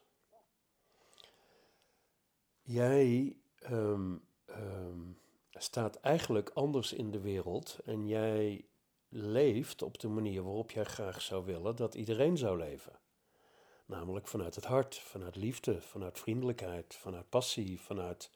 Jij 2.63 3.37
um, 3.71 4.28
um, 4.59 5.19
staat 5.53 5.97
eigenlijk 6.01 6.51
anders 6.55 6.93
in 6.93 7.11
de 7.11 7.21
wereld 7.21 7.79
en 7.85 8.07
jij 8.07 8.65
leeft 9.09 9.83
op 9.83 9.99
de 9.99 10.09
manier 10.09 10.43
waarop 10.43 10.71
jij 10.71 10.85
graag 10.85 11.23
zou 11.23 11.45
willen 11.45 11.77
dat 11.77 11.95
iedereen 11.95 12.37
zou 12.37 12.59
leven. 12.59 12.99
Namelijk 13.87 14.27
vanuit 14.27 14.55
het 14.55 14.65
hart, 14.65 14.99
vanuit 14.99 15.37
liefde, 15.37 15.83
vanuit 15.83 16.19
vriendelijkheid, 16.19 16.95
vanuit 16.95 17.29
passie, 17.29 17.81
vanuit, 17.81 18.31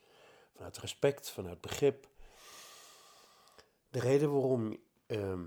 vanuit 0.55 0.79
respect, 0.79 1.31
vanuit 1.31 1.61
begrip. 1.61 2.09
De 3.91 4.00
reden 4.00 4.33
waarom 4.33 4.76
ehm, 5.07 5.45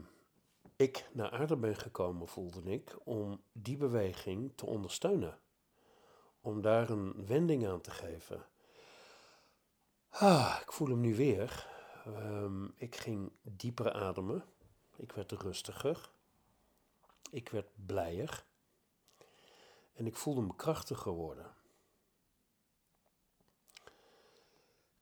ik 0.75 1.09
naar 1.11 1.31
aarde 1.31 1.55
ben 1.55 1.75
gekomen, 1.75 2.27
voelde 2.27 2.61
ik, 2.63 2.97
om 3.03 3.41
die 3.51 3.77
beweging 3.77 4.51
te 4.55 4.65
ondersteunen. 4.65 5.39
Om 6.41 6.61
daar 6.61 6.89
een 6.89 7.25
wending 7.25 7.67
aan 7.67 7.81
te 7.81 7.91
geven. 7.91 8.45
Ah, 10.19 10.57
ik 10.61 10.71
voel 10.71 10.87
hem 10.87 10.99
nu 10.99 11.15
weer. 11.15 11.67
Um, 12.07 12.73
ik 12.77 12.95
ging 12.95 13.31
dieper 13.41 13.93
ademen. 13.93 14.45
Ik 14.95 15.11
werd 15.11 15.31
rustiger. 15.31 16.09
Ik 17.31 17.49
werd 17.49 17.67
blijer. 17.85 18.45
En 19.93 20.05
ik 20.05 20.15
voelde 20.15 20.41
me 20.41 20.55
krachtiger 20.55 21.11
worden. 21.11 21.53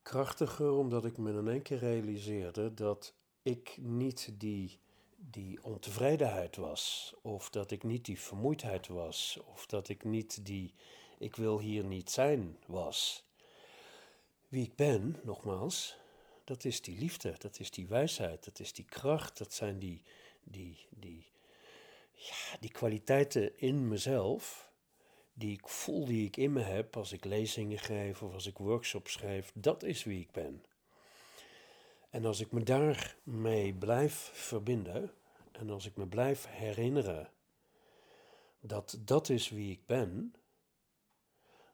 Krachtiger 0.01 0.72
omdat 0.72 1.05
ik 1.05 1.17
me 1.17 1.32
in 1.32 1.48
één 1.48 1.62
keer 1.62 1.77
realiseerde 1.77 2.74
dat 2.74 3.13
ik 3.41 3.77
niet 3.82 4.29
die, 4.34 4.79
die 5.15 5.63
ontevredenheid 5.63 6.55
was, 6.55 7.13
of 7.22 7.50
dat 7.50 7.72
ik 7.72 7.84
niet 7.84 8.05
die 8.05 8.20
vermoeidheid 8.20 8.88
was, 8.88 9.39
of 9.46 9.65
dat 9.65 9.89
ik 9.89 10.03
niet 10.03 10.46
die 10.46 10.74
ik 11.17 11.36
wil 11.36 11.60
hier 11.60 11.86
niet 11.86 12.12
zijn 12.12 12.58
was. 12.67 13.25
Wie 14.53 14.63
ik 14.63 14.75
ben, 14.75 15.19
nogmaals, 15.24 15.98
dat 16.43 16.65
is 16.65 16.81
die 16.81 16.98
liefde, 16.98 17.36
dat 17.38 17.60
is 17.60 17.72
die 17.72 17.88
wijsheid, 17.88 18.45
dat 18.45 18.60
is 18.60 18.74
die 18.74 18.86
kracht, 18.86 19.38
dat 19.38 19.53
zijn 19.53 19.79
die, 19.79 20.01
die, 20.43 20.88
die, 20.89 21.25
ja, 22.12 22.57
die 22.60 22.72
kwaliteiten 22.72 23.57
in 23.60 23.88
mezelf 23.88 24.72
die 25.33 25.51
ik 25.51 25.67
voel, 25.67 26.05
die 26.05 26.25
ik 26.25 26.38
in 26.38 26.53
me 26.53 26.62
heb 26.62 26.98
als 26.98 27.12
ik 27.12 27.25
lezingen 27.25 27.79
geef 27.79 28.22
of 28.22 28.33
als 28.33 28.45
ik 28.45 28.57
workshops 28.57 29.12
schrijf, 29.12 29.51
dat 29.53 29.83
is 29.83 30.03
wie 30.03 30.19
ik 30.19 30.31
ben. 30.31 30.63
En 32.10 32.25
als 32.25 32.39
ik 32.39 32.51
me 32.51 32.63
daarmee 32.63 33.74
blijf 33.74 34.31
verbinden 34.33 35.12
en 35.51 35.69
als 35.69 35.86
ik 35.86 35.95
me 35.95 36.07
blijf 36.07 36.48
herinneren 36.50 37.29
dat 38.60 39.00
dat 39.00 39.29
is 39.29 39.50
wie 39.50 39.72
ik 39.72 39.86
ben, 39.86 40.36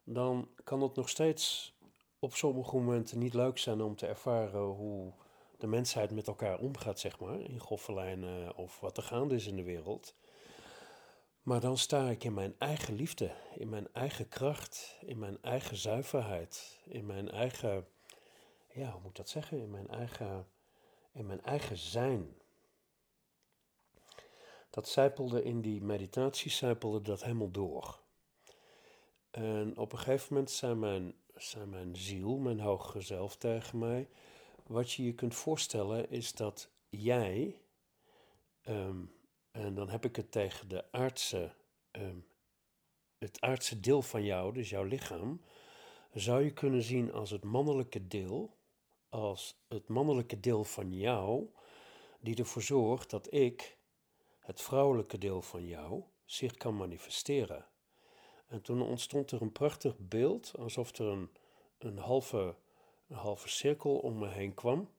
dan 0.03 0.50
kan 0.63 0.81
het 0.81 0.95
nog 0.95 1.09
steeds 1.09 1.77
op 2.20 2.36
sommige 2.36 2.76
momenten 2.76 3.20
niet 3.20 3.34
leuk 3.34 3.58
zijn 3.58 3.82
om 3.82 3.96
te 3.96 4.08
ervaren 4.08 4.62
hoe 4.62 5.14
de 5.58 5.68
mensheid 5.68 6.12
met 6.12 6.28
elkaar 6.28 6.60
omgaat, 6.60 7.00
zeg 7.00 7.20
maar, 7.20 7.40
in 7.40 7.60
gofferlijnen 7.60 8.56
of 8.56 8.80
wat 8.80 8.98
er 8.98 9.04
gaande 9.04 9.36
is 9.36 9.48
in 9.48 9.56
de 9.56 9.64
wereld. 9.64 10.16
Maar 11.42 11.60
dan 11.60 11.78
sta 11.78 12.10
ik 12.10 12.24
in 12.24 12.34
mijn 12.34 12.56
eigen 12.58 12.96
liefde, 12.96 13.32
in 13.56 13.70
mijn 13.70 13.88
eigen 13.94 14.30
kracht, 14.30 14.98
in 15.06 15.20
mijn 15.20 15.38
eigen 15.42 15.78
zuiverheid, 15.78 16.80
in 16.86 17.06
mijn 17.06 17.30
eigen, 17.32 17.88
ja, 18.74 18.92
hoe 18.92 19.00
moet 19.02 19.10
ik 19.10 19.16
dat 19.16 19.30
zeggen? 19.30 19.60
In 19.60 19.72
mijn 19.72 19.88
eigen, 19.88 20.48
in 21.12 21.26
mijn 21.26 21.44
eigen 21.44 21.78
zijn. 21.78 22.38
Dat 24.70 24.88
zijpelde 24.88 25.44
in 25.44 25.62
die 25.62 25.82
meditatie, 25.82 26.52
zijpelde 26.52 27.02
dat 27.02 27.24
helemaal 27.24 27.52
door. 27.52 28.00
En 29.32 29.78
op 29.78 29.92
een 29.92 29.98
gegeven 29.98 30.28
moment 30.30 30.52
zei 30.52 30.76
mijn, 30.76 31.14
zei 31.41 31.65
mijn 31.65 31.96
ziel, 31.96 32.38
mijn 32.38 32.60
hogere 32.60 33.01
zelf 33.01 33.36
tegen 33.36 33.79
mij, 33.79 34.10
wat 34.67 34.91
je 34.91 35.03
je 35.03 35.13
kunt 35.13 35.36
voorstellen 35.36 36.10
is 36.10 36.34
dat 36.34 36.69
jij 36.89 37.62
um, 38.67 39.12
en 39.51 39.75
dan 39.75 39.89
heb 39.89 40.05
ik 40.05 40.15
het 40.15 40.31
tegen 40.31 40.67
de 40.67 40.91
aardse, 40.91 41.53
ehm, 41.91 42.17
het 43.17 43.41
aardse 43.41 43.79
deel 43.79 44.01
van 44.01 44.24
jou, 44.24 44.53
dus 44.53 44.69
jouw 44.69 44.84
lichaam, 44.84 45.41
zou 46.13 46.43
je 46.43 46.53
kunnen 46.53 46.84
zien 46.84 47.12
als 47.13 47.29
het 47.29 47.43
mannelijke 47.43 48.08
deel, 48.08 48.58
als 49.10 49.63
het 49.67 49.88
mannelijke 49.88 50.39
deel 50.39 50.63
van 50.63 50.93
jou, 50.93 51.50
die 52.19 52.36
ervoor 52.36 52.62
zorgt 52.62 53.10
dat 53.10 53.34
ik, 53.34 53.77
het 54.39 54.62
vrouwelijke 54.62 55.17
deel 55.17 55.41
van 55.41 55.65
jou, 55.65 56.03
zich 56.25 56.55
kan 56.55 56.75
manifesteren. 56.75 57.65
En 58.50 58.62
toen 58.62 58.82
ontstond 58.82 59.32
er 59.32 59.41
een 59.41 59.51
prachtig 59.51 59.96
beeld, 59.98 60.53
alsof 60.58 60.98
er 60.98 61.06
een, 61.06 61.29
een, 61.77 61.98
halve, 61.98 62.56
een 63.08 63.15
halve 63.15 63.50
cirkel 63.50 63.98
om 63.98 64.18
me 64.18 64.27
heen 64.27 64.53
kwam. 64.53 64.89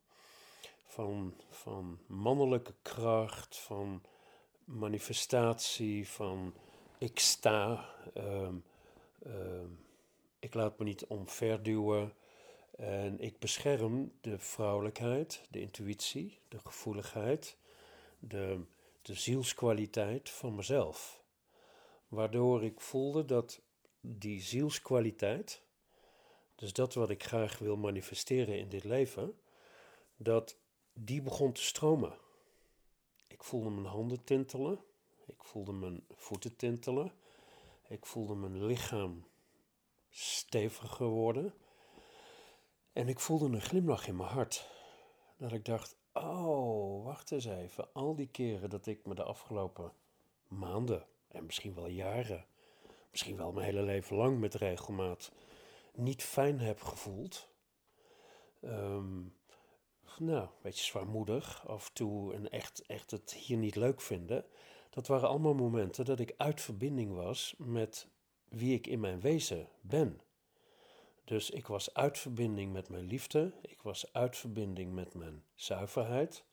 Van, 0.86 1.34
van 1.48 1.98
mannelijke 2.06 2.74
kracht, 2.82 3.56
van 3.56 4.02
manifestatie 4.64 6.08
van 6.08 6.54
ik 6.98 7.18
sta, 7.18 7.88
ehm, 8.14 8.54
ehm, 9.22 9.68
ik 10.38 10.54
laat 10.54 10.78
me 10.78 10.84
niet 10.84 11.06
omverduwen 11.06 12.14
en 12.76 13.20
ik 13.20 13.38
bescherm 13.38 14.12
de 14.20 14.38
vrouwelijkheid, 14.38 15.42
de 15.50 15.60
intuïtie, 15.60 16.38
de 16.48 16.58
gevoeligheid, 16.58 17.56
de, 18.18 18.60
de 19.02 19.14
zielskwaliteit 19.14 20.30
van 20.30 20.54
mezelf. 20.54 21.19
Waardoor 22.10 22.64
ik 22.64 22.80
voelde 22.80 23.24
dat 23.24 23.60
die 24.00 24.40
zielskwaliteit, 24.40 25.62
dus 26.54 26.72
dat 26.72 26.94
wat 26.94 27.10
ik 27.10 27.24
graag 27.24 27.58
wil 27.58 27.76
manifesteren 27.76 28.58
in 28.58 28.68
dit 28.68 28.84
leven, 28.84 29.38
dat 30.16 30.56
die 30.92 31.22
begon 31.22 31.52
te 31.52 31.62
stromen. 31.62 32.18
Ik 33.26 33.44
voelde 33.44 33.70
mijn 33.70 33.86
handen 33.86 34.24
tintelen, 34.24 34.78
ik 35.26 35.44
voelde 35.44 35.72
mijn 35.72 36.04
voeten 36.10 36.56
tintelen, 36.56 37.12
ik 37.88 38.06
voelde 38.06 38.34
mijn 38.34 38.64
lichaam 38.64 39.24
steviger 40.10 41.06
worden 41.06 41.54
en 42.92 43.08
ik 43.08 43.20
voelde 43.20 43.46
een 43.46 43.60
glimlach 43.60 44.06
in 44.06 44.16
mijn 44.16 44.28
hart. 44.28 44.68
Dat 45.36 45.52
ik 45.52 45.64
dacht, 45.64 45.96
oh, 46.12 47.04
wacht 47.04 47.30
eens 47.30 47.44
even, 47.44 47.92
al 47.92 48.14
die 48.14 48.28
keren 48.28 48.70
dat 48.70 48.86
ik 48.86 49.06
me 49.06 49.14
de 49.14 49.22
afgelopen 49.22 49.92
maanden 50.48 51.06
en 51.32 51.46
misschien 51.46 51.74
wel 51.74 51.86
jaren, 51.86 52.46
misschien 53.10 53.36
wel 53.36 53.52
mijn 53.52 53.66
hele 53.66 53.82
leven 53.82 54.16
lang 54.16 54.38
met 54.38 54.54
regelmaat, 54.54 55.32
niet 55.94 56.22
fijn 56.22 56.60
heb 56.60 56.82
gevoeld. 56.82 57.48
Ehm, 58.60 59.18
nou, 60.18 60.42
een 60.42 60.48
beetje 60.62 60.84
zwaarmoedig 60.84 61.68
af 61.68 61.86
en 61.86 61.92
toe 61.92 62.34
en 62.34 62.50
echt, 62.50 62.86
echt 62.86 63.10
het 63.10 63.32
hier 63.32 63.56
niet 63.56 63.76
leuk 63.76 64.00
vinden. 64.00 64.44
Dat 64.90 65.06
waren 65.06 65.28
allemaal 65.28 65.54
momenten 65.54 66.04
dat 66.04 66.20
ik 66.20 66.34
uit 66.36 66.60
verbinding 66.60 67.14
was 67.14 67.54
met 67.58 68.08
wie 68.48 68.74
ik 68.74 68.86
in 68.86 69.00
mijn 69.00 69.20
wezen 69.20 69.68
ben. 69.80 70.20
Dus 71.24 71.50
ik 71.50 71.66
was 71.66 71.94
uit 71.94 72.18
verbinding 72.18 72.72
met 72.72 72.88
mijn 72.88 73.04
liefde, 73.04 73.52
ik 73.62 73.82
was 73.82 74.12
uit 74.12 74.36
verbinding 74.36 74.92
met 74.92 75.14
mijn 75.14 75.44
zuiverheid, 75.54 76.44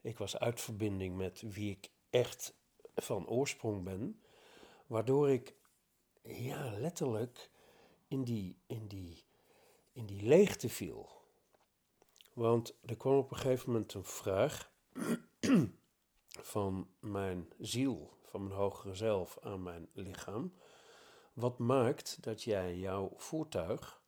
ik 0.00 0.18
was 0.18 0.38
uit 0.38 0.60
verbinding 0.60 1.16
met 1.16 1.42
wie 1.46 1.70
ik 1.70 1.90
echt 2.10 2.54
van 3.02 3.28
oorsprong 3.28 3.84
ben, 3.84 4.22
waardoor 4.86 5.30
ik 5.30 5.54
ja, 6.22 6.78
letterlijk 6.78 7.50
in 8.08 8.24
die, 8.24 8.56
in 8.66 8.86
die, 8.86 9.24
in 9.92 10.06
die 10.06 10.22
leegte 10.22 10.68
viel. 10.68 11.08
Want 12.32 12.78
er 12.84 12.96
kwam 12.96 13.16
op 13.16 13.30
een 13.30 13.36
gegeven 13.36 13.70
moment 13.72 13.94
een 13.94 14.04
vraag 14.04 14.72
van 16.54 16.88
mijn 16.98 17.52
ziel, 17.58 18.16
van 18.22 18.42
mijn 18.42 18.58
hogere 18.58 18.94
zelf 18.94 19.38
aan 19.42 19.62
mijn 19.62 19.88
lichaam. 19.92 20.54
Wat 21.32 21.58
maakt 21.58 22.22
dat 22.22 22.42
jij 22.42 22.76
jouw 22.76 23.12
voertuig 23.16 24.02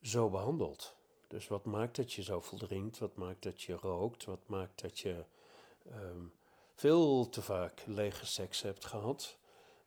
zo 0.00 0.30
behandelt? 0.30 0.96
Dus 1.28 1.48
wat 1.48 1.64
maakt 1.64 1.96
dat 1.96 2.12
je 2.12 2.22
zo 2.22 2.42
drinkt? 2.56 2.98
Wat 2.98 3.16
maakt 3.16 3.42
dat 3.42 3.62
je 3.62 3.72
rookt? 3.72 4.24
Wat 4.24 4.48
maakt 4.48 4.80
dat 4.80 4.98
je 4.98 5.24
ehm, 5.90 6.24
veel 6.82 7.28
te 7.28 7.42
vaak 7.42 7.82
lege 7.86 8.26
seks 8.26 8.62
hebt 8.62 8.84
gehad. 8.84 9.38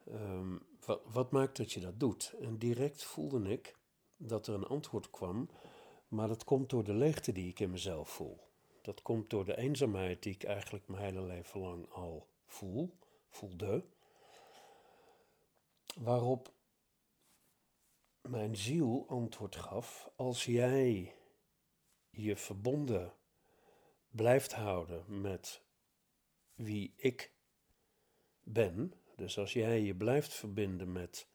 Ehm, 0.08 0.58
wat, 0.86 1.02
wat, 1.12 1.32
maakt 1.32 1.58
dat 1.58 1.72
je 1.72 1.80
dat 1.80 2.00
doet? 2.00 2.34
En 2.40 2.58
direct 2.58 3.04
voelde 3.04 3.52
ik 3.52 3.75
dat 4.18 4.48
er 4.48 4.54
een 4.54 4.66
antwoord 4.66 5.10
kwam, 5.10 5.50
maar 6.08 6.28
dat 6.28 6.44
komt 6.44 6.70
door 6.70 6.84
de 6.84 6.94
leegte 6.94 7.32
die 7.32 7.50
ik 7.50 7.60
in 7.60 7.72
mezelf 7.72 8.10
voel. 8.10 8.40
Dat 8.82 9.02
komt 9.02 9.30
door 9.30 9.46
de 9.46 9.58
eenzaamheid 9.58 10.24
die 10.24 10.34
ik 10.34 10.44
eigenlijk 10.44 10.88
mijn 10.88 11.04
hele 11.04 11.22
leven 11.22 11.60
lang 11.60 11.92
al 11.92 12.28
voel, 12.46 12.98
voelde. 13.30 13.86
Waarop 16.00 16.52
mijn 18.22 18.56
ziel 18.56 19.06
antwoord 19.08 19.56
gaf: 19.56 20.10
als 20.16 20.46
jij 20.46 21.16
je 22.10 22.36
verbonden 22.36 23.14
blijft 24.10 24.54
houden 24.54 25.22
met 25.22 25.64
wie 26.56 26.94
ik 26.96 27.32
ben. 28.44 28.94
Dus 29.16 29.38
als 29.38 29.54
jij 29.54 29.82
je 29.82 29.96
blijft 29.96 30.34
verbinden 30.34 30.92
met, 30.92 31.28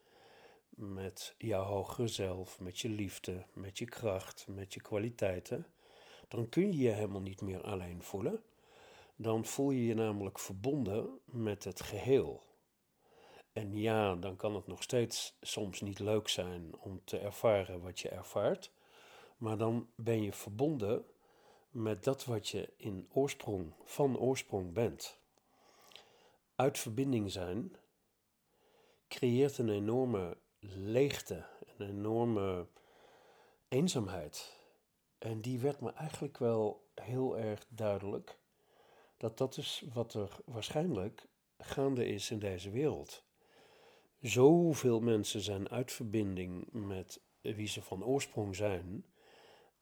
met 0.69 1.35
jouw 1.39 1.65
hogere 1.65 2.09
zelf, 2.09 2.61
met 2.61 2.79
je 2.79 2.89
liefde, 2.89 3.45
met 3.53 3.79
je 3.79 3.85
kracht, 3.85 4.47
met 4.49 4.75
je 4.75 4.81
kwaliteiten, 4.81 5.67
dan 6.29 6.49
kun 6.49 6.73
je 6.73 6.79
je 6.79 6.91
helemaal 6.91 7.21
niet 7.21 7.41
meer 7.41 7.63
alleen 7.63 8.03
voelen. 8.03 8.43
Dan 9.17 9.45
voel 9.45 9.71
je 9.71 9.85
je 9.85 9.95
namelijk 9.95 10.39
verbonden 10.39 11.21
met 11.25 11.65
het 11.65 11.81
geheel. 11.81 12.43
En 13.53 13.77
ja, 13.77 14.15
dan 14.15 14.37
kan 14.37 14.55
het 14.55 14.67
nog 14.67 14.83
steeds 14.83 15.37
soms 15.41 15.81
niet 15.81 15.99
leuk 15.99 16.29
zijn 16.29 16.79
om 16.79 17.01
te 17.05 17.19
ervaren 17.19 17.81
wat 17.81 18.01
je 18.01 18.09
ervaart. 18.09 18.73
Maar 19.37 19.59
dan 19.59 19.89
ben 19.95 20.23
je 20.23 20.33
verbonden 20.33 21.05
met 21.71 22.05
dat 22.05 22.25
wat 22.25 22.49
je 22.49 22.73
in 22.77 23.09
oorsprong, 23.13 23.73
van 23.85 24.19
oorsprong 24.19 24.73
bent. 24.73 25.19
Uit 26.55 26.79
verbinding 26.79 27.31
zijn 27.31 27.77
creëert 29.09 29.59
een 29.59 29.71
enorme 29.71 30.37
leegte, 30.61 31.47
een 31.77 31.89
enorme 31.89 32.67
eenzaamheid. 33.69 34.59
En 35.19 35.41
die 35.41 35.59
werd 35.59 35.81
me 35.81 35.93
eigenlijk 35.93 36.39
wel 36.39 36.89
heel 36.95 37.39
erg 37.39 37.67
duidelijk. 37.69 38.39
Dat 39.17 39.39
dat 39.39 39.57
is 39.57 39.85
wat 39.93 40.15
er 40.15 40.37
waarschijnlijk 40.45 41.27
gaande 41.59 42.07
is 42.07 42.31
in 42.31 42.39
deze 42.39 42.71
wereld. 42.71 43.23
Zoveel 44.21 45.01
mensen 45.01 45.41
zijn 45.41 45.69
uit 45.69 45.93
verbinding 45.93 46.73
met 46.73 47.21
wie 47.41 47.69
ze 47.69 47.83
van 47.83 48.05
oorsprong 48.05 48.57
zijn 48.57 49.05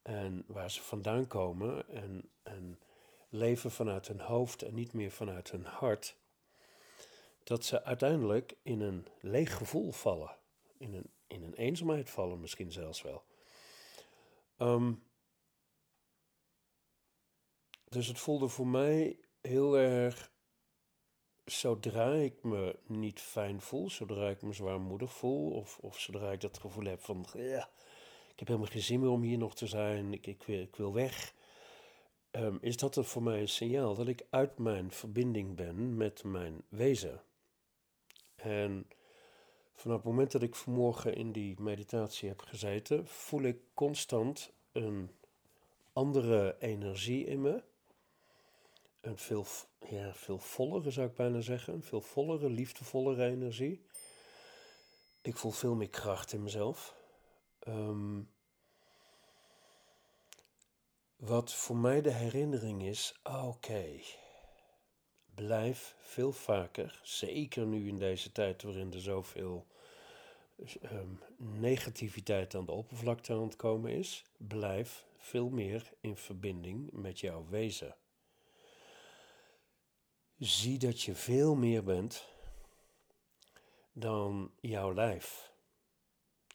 en 0.03 0.45
waar 0.47 0.71
ze 0.71 0.83
vandaan 0.83 1.27
komen 1.27 1.89
en, 1.89 2.31
en 2.43 2.79
leven 3.29 3.71
vanuit 3.71 4.09
hun 4.09 4.21
hoofd 4.21 4.63
en 4.63 4.75
niet 4.75 4.93
meer 4.93 5.11
vanuit 5.11 5.51
hun 5.51 5.65
hart, 5.65 6.17
dat 7.45 7.65
ze 7.65 7.85
uiteindelijk 7.85 8.57
in 8.63 8.81
een 8.81 9.07
leeg 9.21 9.57
gevoel 9.57 9.93
vallen, 9.93 10.37
in 10.79 10.95
een, 10.95 11.11
in 11.27 11.43
een 11.43 11.55
eenzaamheid 11.55 12.11
vallen 12.11 12.41
misschien 12.41 12.73
zelfs 12.73 13.03
wel. 13.03 13.25
Ehm, 14.57 14.93
dus 17.89 18.07
het 18.07 18.19
voelde 18.19 18.49
voor 18.49 18.67
mij 18.67 19.19
heel 19.41 19.77
erg, 19.79 20.31
zodra 21.45 22.13
ik 22.13 22.43
me 22.43 22.79
niet 22.87 23.21
fijn 23.21 23.61
voel, 23.61 23.91
zodra 23.91 24.29
ik 24.29 24.43
me 24.43 24.53
zwaarmoedig 24.53 25.13
voel, 25.13 25.53
of, 25.53 25.79
of 25.79 25.99
zodra 25.99 26.33
ik 26.33 26.41
dat 26.41 26.59
gevoel 26.59 26.85
heb 26.85 27.01
van, 27.01 27.27
ja, 27.33 27.71
ik 28.39 28.47
heb 28.47 28.57
helemaal 28.57 28.73
geen 28.73 28.89
zin 28.89 29.01
meer 29.01 29.11
om 29.11 29.23
hier 29.23 29.39
nog 29.39 29.55
te 29.55 29.67
zijn, 29.67 30.13
ik, 30.13 30.27
ik, 30.27 30.77
wil, 30.77 30.93
weg. 30.93 31.35
Ehm, 32.31 32.57
is 32.61 32.77
dat 32.77 32.99
voor 33.07 33.23
mij 33.23 33.41
een 33.41 33.49
signaal 33.49 33.95
dat 33.95 34.09
ik 34.09 34.27
uit 34.31 34.59
mijn 34.59 34.91
verbinding 34.91 35.57
ben 35.57 35.97
met 35.97 36.25
mijn 36.25 36.63
wezen. 36.69 37.23
En 38.37 38.87
vanaf 39.75 39.97
het 39.97 40.07
moment 40.07 40.33
dat 40.33 40.43
ik 40.43 40.55
vanmorgen 40.55 41.15
in 41.15 41.33
die 41.33 41.61
meditatie 41.61 42.29
heb 42.29 42.41
gezeten, 42.41 43.07
voel 43.07 43.43
ik 43.43 43.59
constant 43.75 44.53
een 44.73 45.11
andere 45.93 46.57
energie 46.59 47.25
in 47.25 47.41
me. 47.41 47.63
Een 49.01 49.19
veel, 49.19 49.47
ja, 49.89 50.15
veel 50.15 50.39
vollere, 50.39 50.91
zou 50.91 51.09
ik 51.09 51.15
bijna 51.15 51.41
zeggen. 51.41 51.75
Een 51.75 51.83
veel 51.83 52.01
vollere, 52.01 52.51
liefdevollere 52.51 53.25
energie. 53.25 53.85
Ik 55.23 55.37
voel 55.37 55.51
veel 55.51 55.75
meer 55.75 55.91
kracht 55.91 56.33
in 56.33 56.43
mezelf. 56.43 56.98
Ehm, 57.69 58.21
wat 61.17 61.55
voor 61.55 61.77
mij 61.77 62.01
de 62.03 62.13
herinnering 62.13 62.83
is, 62.83 63.21
oké, 63.23 64.01
blijf 65.35 65.97
veel 65.99 66.33
vaker, 66.33 67.01
zeker 67.03 67.67
nu 67.67 67.89
in 67.89 67.99
deze 67.99 68.33
tijd 68.33 68.63
waarin 68.63 68.93
er 68.93 69.01
zoveel 69.01 69.67
um, 70.83 71.21
negativiteit 71.37 72.55
aan 72.55 72.67
de 72.67 72.73
oppervlakte 72.73 73.33
aan 73.33 73.43
het 73.43 73.57
komen 73.57 73.93
is, 73.93 74.25
blijf 74.37 75.07
veel 75.17 75.49
meer 75.49 75.93
in 76.01 76.17
verbinding 76.17 76.93
met 76.93 77.21
jouw 77.21 77.47
wezen. 77.49 77.97
Zie 80.39 80.79
dat 80.79 81.03
je 81.03 81.15
veel 81.15 81.55
meer 81.55 81.85
bent 81.85 82.29
dan 83.93 84.53
jouw 84.61 84.95
lijf. 84.95 85.48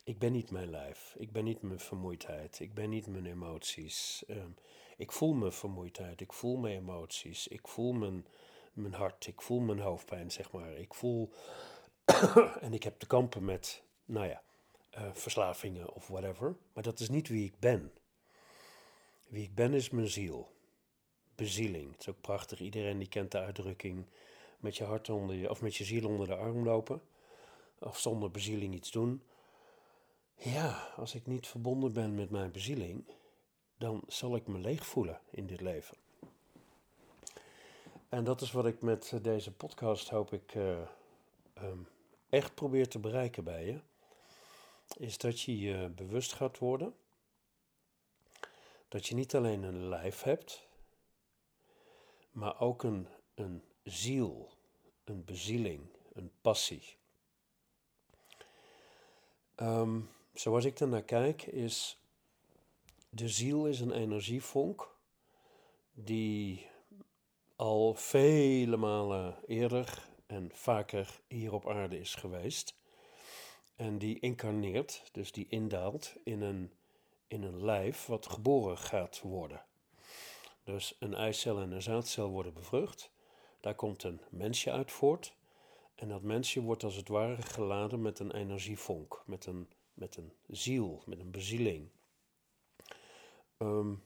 Ik 0.05 0.19
ben 0.19 0.31
niet 0.31 0.51
mijn 0.51 0.69
lijf, 0.69 1.15
ik 1.17 1.31
ben 1.31 1.43
niet 1.43 1.61
mijn 1.61 1.79
vermoeidheid, 1.79 2.59
ik 2.59 2.73
ben 2.73 2.89
niet 2.89 3.07
mijn 3.07 3.25
emoties. 3.25 4.23
Ehm, 4.27 4.51
ik 4.97 5.11
voel 5.11 5.33
mijn 5.33 5.51
vermoeidheid, 5.51 6.21
ik 6.21 6.33
voel 6.33 6.57
mijn 6.57 6.77
emoties, 6.77 7.47
ik 7.47 7.67
voel 7.67 7.93
mijn, 7.93 8.27
mijn 8.73 8.93
hart, 8.93 9.27
ik 9.27 9.41
voel 9.41 9.59
mijn 9.59 9.79
hoofdpijn, 9.79 10.31
zeg 10.31 10.51
maar. 10.51 10.77
Ik 10.77 10.93
voel, 10.93 11.31
en 12.65 12.73
ik 12.73 12.83
heb 12.83 12.99
te 12.99 13.07
kampen 13.07 13.45
met, 13.45 13.83
nou 14.05 14.27
ja, 14.27 14.43
uh, 14.97 15.09
verslavingen 15.13 15.93
of 15.93 16.07
whatever. 16.07 16.55
Maar 16.73 16.83
dat 16.83 16.99
is 16.99 17.09
niet 17.09 17.27
wie 17.27 17.45
ik 17.45 17.59
ben. 17.59 17.91
Wie 19.27 19.43
ik 19.43 19.55
ben 19.55 19.73
is 19.73 19.89
mijn 19.89 20.09
ziel. 20.09 20.51
Bezieling. 21.35 21.91
Het 21.91 21.99
is 21.99 22.09
ook 22.09 22.21
prachtig. 22.21 22.59
Iedereen 22.59 22.97
die 22.97 23.07
kent 23.07 23.31
de 23.31 23.39
uitdrukking 23.39 24.05
met 24.57 24.77
je 24.77 24.83
hart 24.83 25.09
onder 25.09 25.35
je, 25.35 25.49
of 25.49 25.61
met 25.61 25.75
je 25.75 25.83
ziel 25.83 26.07
onder 26.07 26.27
de 26.27 26.35
arm 26.35 26.63
lopen. 26.63 27.01
Of 27.79 27.99
zonder 27.99 28.31
bezieling 28.31 28.73
iets 28.73 28.91
doen. 28.91 29.23
Ja, 30.35 30.93
als 30.95 31.15
ik 31.15 31.25
niet 31.25 31.47
verbonden 31.47 31.93
ben 31.93 32.15
met 32.15 32.29
mijn 32.29 32.51
bezieling, 32.51 33.05
dan 33.77 34.03
zal 34.07 34.35
ik 34.35 34.47
me 34.47 34.59
leeg 34.59 34.85
voelen 34.85 35.19
in 35.29 35.47
dit 35.47 35.61
leven. 35.61 35.97
En 38.09 38.23
dat 38.23 38.41
is 38.41 38.51
wat 38.51 38.65
ik 38.65 38.81
met 38.81 39.13
deze 39.21 39.51
podcast 39.51 40.09
hoop 40.09 40.33
ik 40.33 40.55
uh, 40.55 40.79
um, 41.57 41.87
echt 42.29 42.55
probeer 42.55 42.87
te 42.87 42.99
bereiken 42.99 43.43
bij 43.43 43.65
je. 43.65 43.79
is 44.97 45.17
dat 45.17 45.41
je 45.41 45.59
je 45.59 45.89
bewust 45.89 46.33
gaat 46.33 46.57
worden 46.57 46.95
dat 48.93 49.07
je 49.07 49.15
niet 49.15 49.35
alleen 49.35 49.63
een 49.63 49.87
lijf 49.87 50.21
hebt, 50.21 50.67
maar 52.31 52.59
ook 52.59 52.83
een, 52.83 53.07
een 53.35 53.63
ziel, 53.83 54.51
een 55.03 55.25
bezieling, 55.25 55.87
een 56.13 56.31
passie. 56.41 56.97
Um, 59.55 60.09
zoals 60.33 60.65
ik 60.65 60.79
er 60.79 60.87
naar 60.87 61.03
kijk, 61.03 61.43
is 61.43 61.99
de 63.09 63.29
ziel 63.29 63.67
is 63.67 63.79
een 63.79 63.91
energievonk 63.91 64.95
die 65.93 66.67
al 67.55 67.93
vele 67.93 68.77
malen 68.77 69.35
eerder 69.45 70.07
en 70.25 70.49
vaker 70.53 71.19
hier 71.27 71.53
op 71.53 71.69
aarde 71.69 71.99
is 71.99 72.15
geweest. 72.15 72.75
En 73.75 73.97
die 73.97 74.19
incarneert, 74.19 75.03
dus 75.11 75.31
die 75.31 75.47
indaalt 75.49 76.15
in 76.23 76.41
een, 76.41 76.71
in 77.27 77.43
een 77.43 77.65
lijf 77.65 78.05
wat 78.05 78.27
geboren 78.27 78.77
gaat 78.77 79.21
worden. 79.21 79.65
Dus 80.63 80.95
een 80.99 81.13
eicel 81.13 81.59
en 81.59 81.71
een 81.71 81.81
zaadcel 81.81 82.29
worden 82.29 82.53
bevrucht. 82.53 83.11
Daar 83.59 83.75
komt 83.75 84.03
een 84.03 84.21
mensje 84.29 84.71
uit 84.71 84.91
voort. 84.91 85.35
En 85.95 86.09
dat 86.09 86.21
mensje 86.21 86.61
wordt 86.61 86.83
als 86.83 86.95
het 86.95 87.07
ware 87.07 87.41
geladen 87.41 88.01
met 88.01 88.19
een 88.19 88.31
energievonk, 88.31 89.23
met 89.25 89.45
een, 89.45 89.67
met 89.93 90.17
een 90.17 90.33
ziel, 90.47 91.03
met 91.05 91.19
een 91.19 91.31
bezieling. 91.31 91.89
Um, 93.57 94.03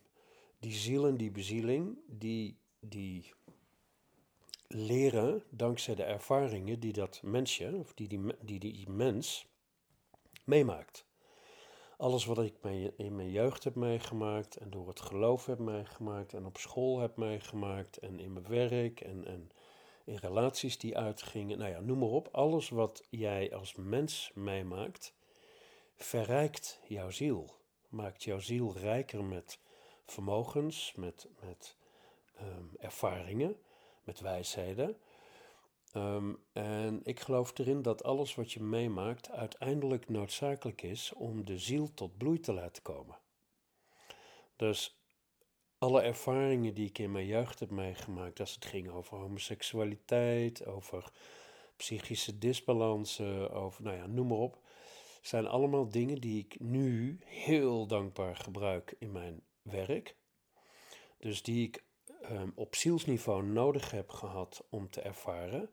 die 0.59 0.73
ziel 0.73 1.07
en 1.07 1.17
die 1.17 1.31
bezieling, 1.31 1.97
die, 2.07 2.57
die 2.79 3.33
leren 4.67 5.43
dankzij 5.49 5.95
de 5.95 6.03
ervaringen 6.03 6.79
die 6.79 6.93
dat 6.93 7.21
mensje, 7.23 7.75
of 7.75 7.93
die 7.93 8.07
die, 8.07 8.19
die, 8.41 8.59
die 8.59 8.89
mens 8.89 9.47
meemaakt. 10.43 11.05
Alles 11.97 12.25
wat 12.25 12.39
ik 12.39 12.55
in 12.97 13.15
mijn 13.15 13.31
jeugd 13.31 13.63
heb 13.63 13.75
meegemaakt 13.75 14.55
en 14.55 14.69
door 14.69 14.87
het 14.87 14.99
geloof 14.99 15.45
heb 15.45 15.59
meegemaakt 15.59 16.33
en 16.33 16.45
op 16.45 16.57
school 16.57 16.99
heb 16.99 17.17
meegemaakt 17.17 17.97
en 17.97 18.19
in 18.19 18.33
mijn 18.33 18.47
werk 18.47 19.01
en, 19.01 19.25
en 19.25 19.51
in 20.05 20.15
relaties 20.15 20.77
die 20.77 20.97
uitgingen, 20.97 21.57
nou 21.57 21.71
ja, 21.71 21.79
noem 21.79 21.99
maar 21.99 22.09
op. 22.09 22.29
Alles 22.31 22.69
wat 22.69 23.03
jij 23.09 23.53
als 23.53 23.75
mens 23.75 24.31
meemaakt, 24.33 25.13
verrijkt 25.97 26.79
jouw 26.87 27.09
ziel. 27.09 27.55
Maakt 27.89 28.23
jouw 28.23 28.39
ziel 28.39 28.77
rijker 28.77 29.23
met 29.23 29.59
vermogens, 30.05 30.93
met, 30.95 31.27
met 31.45 31.75
ehm, 32.35 32.65
ervaringen, 32.79 33.57
met 34.03 34.19
wijsheden. 34.19 34.97
Ehm, 35.91 36.33
en 36.53 37.01
ik 37.03 37.19
geloof 37.19 37.57
erin 37.57 37.81
dat 37.81 38.03
alles 38.03 38.35
wat 38.35 38.51
je 38.51 38.63
meemaakt 38.63 39.31
uiteindelijk 39.31 40.09
noodzakelijk 40.09 40.81
is 40.81 41.13
om 41.13 41.45
de 41.45 41.57
ziel 41.57 41.93
tot 41.93 42.17
bloei 42.17 42.39
te 42.39 42.53
laten 42.53 42.83
komen. 42.83 43.17
Dus 44.55 45.01
alle 45.77 46.01
ervaringen 46.01 46.73
die 46.73 46.87
ik 46.87 46.97
in 46.97 47.11
mijn 47.11 47.25
jeugd 47.25 47.59
heb 47.59 47.69
meegemaakt, 47.69 48.39
als 48.39 48.55
het 48.55 48.65
ging 48.65 48.89
over 48.89 49.17
homoseksualiteit, 49.17 50.65
over 50.65 51.11
psychische 51.75 52.37
disbalansen, 52.37 53.51
over, 53.51 53.83
nou 53.83 53.97
ja, 53.97 54.05
noem 54.05 54.27
maar 54.27 54.37
op, 54.37 54.59
zijn 55.27 55.47
allemaal 55.47 55.89
dingen 55.89 56.21
die 56.21 56.39
ik 56.39 56.59
nu 56.59 57.19
heel 57.25 57.87
dankbaar 57.87 58.35
gebruik 58.35 58.95
in 58.99 59.11
mijn 59.11 59.41
werk. 59.61 60.15
Dus 61.17 61.43
die 61.43 61.67
ik 61.67 61.83
um, 62.31 62.51
op 62.55 62.75
zielsniveau 62.75 63.43
nodig 63.43 63.91
heb 63.91 64.09
gehad 64.09 64.65
om 64.69 64.89
te 64.89 65.01
ervaren, 65.01 65.69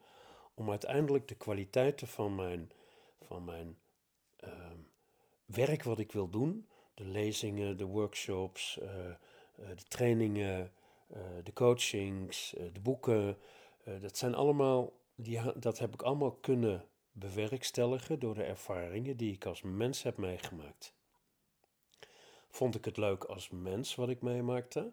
om 0.55 0.71
uiteindelijk 0.71 1.29
de 1.29 1.35
kwaliteiten 1.35 2.09
van 2.09 2.35
mijn, 2.35 2.71
van 3.21 3.45
mijn 3.45 3.79
ehm, 4.37 4.79
werk 5.45 5.83
wat 5.83 5.99
ik 5.99 6.12
wil 6.12 6.29
doen, 6.29 6.69
de 6.95 7.05
lezingen, 7.05 7.77
de 7.77 7.85
workshops, 7.85 8.79
uh, 8.83 8.88
uh, 8.88 9.14
de 9.57 9.85
trainingen, 9.88 10.73
uh, 11.17 11.19
de 11.43 11.53
coachings, 11.53 12.55
de 12.73 12.81
boeken, 12.81 13.38
dat 14.01 14.17
zijn 14.17 14.35
allemaal, 14.35 14.93
die, 15.14 15.59
dat 15.59 15.79
heb 15.79 15.93
ik 15.95 16.03
allemaal 16.03 16.33
kunnen 16.33 16.88
bewerkstelligen 17.14 18.18
door 18.18 18.35
de 18.35 18.42
ervaringen 18.42 19.16
die 19.16 19.33
ik 19.33 19.46
als 19.46 19.62
mens 19.62 20.03
heb 20.03 20.16
meegemaakt. 20.16 20.94
Vond 22.48 22.74
ik 22.74 22.85
het 22.85 22.96
leuk 22.96 23.24
als 23.24 23.48
mens 23.50 23.94
wat 23.94 24.09
ik 24.09 24.22
meemaakte? 24.22 24.92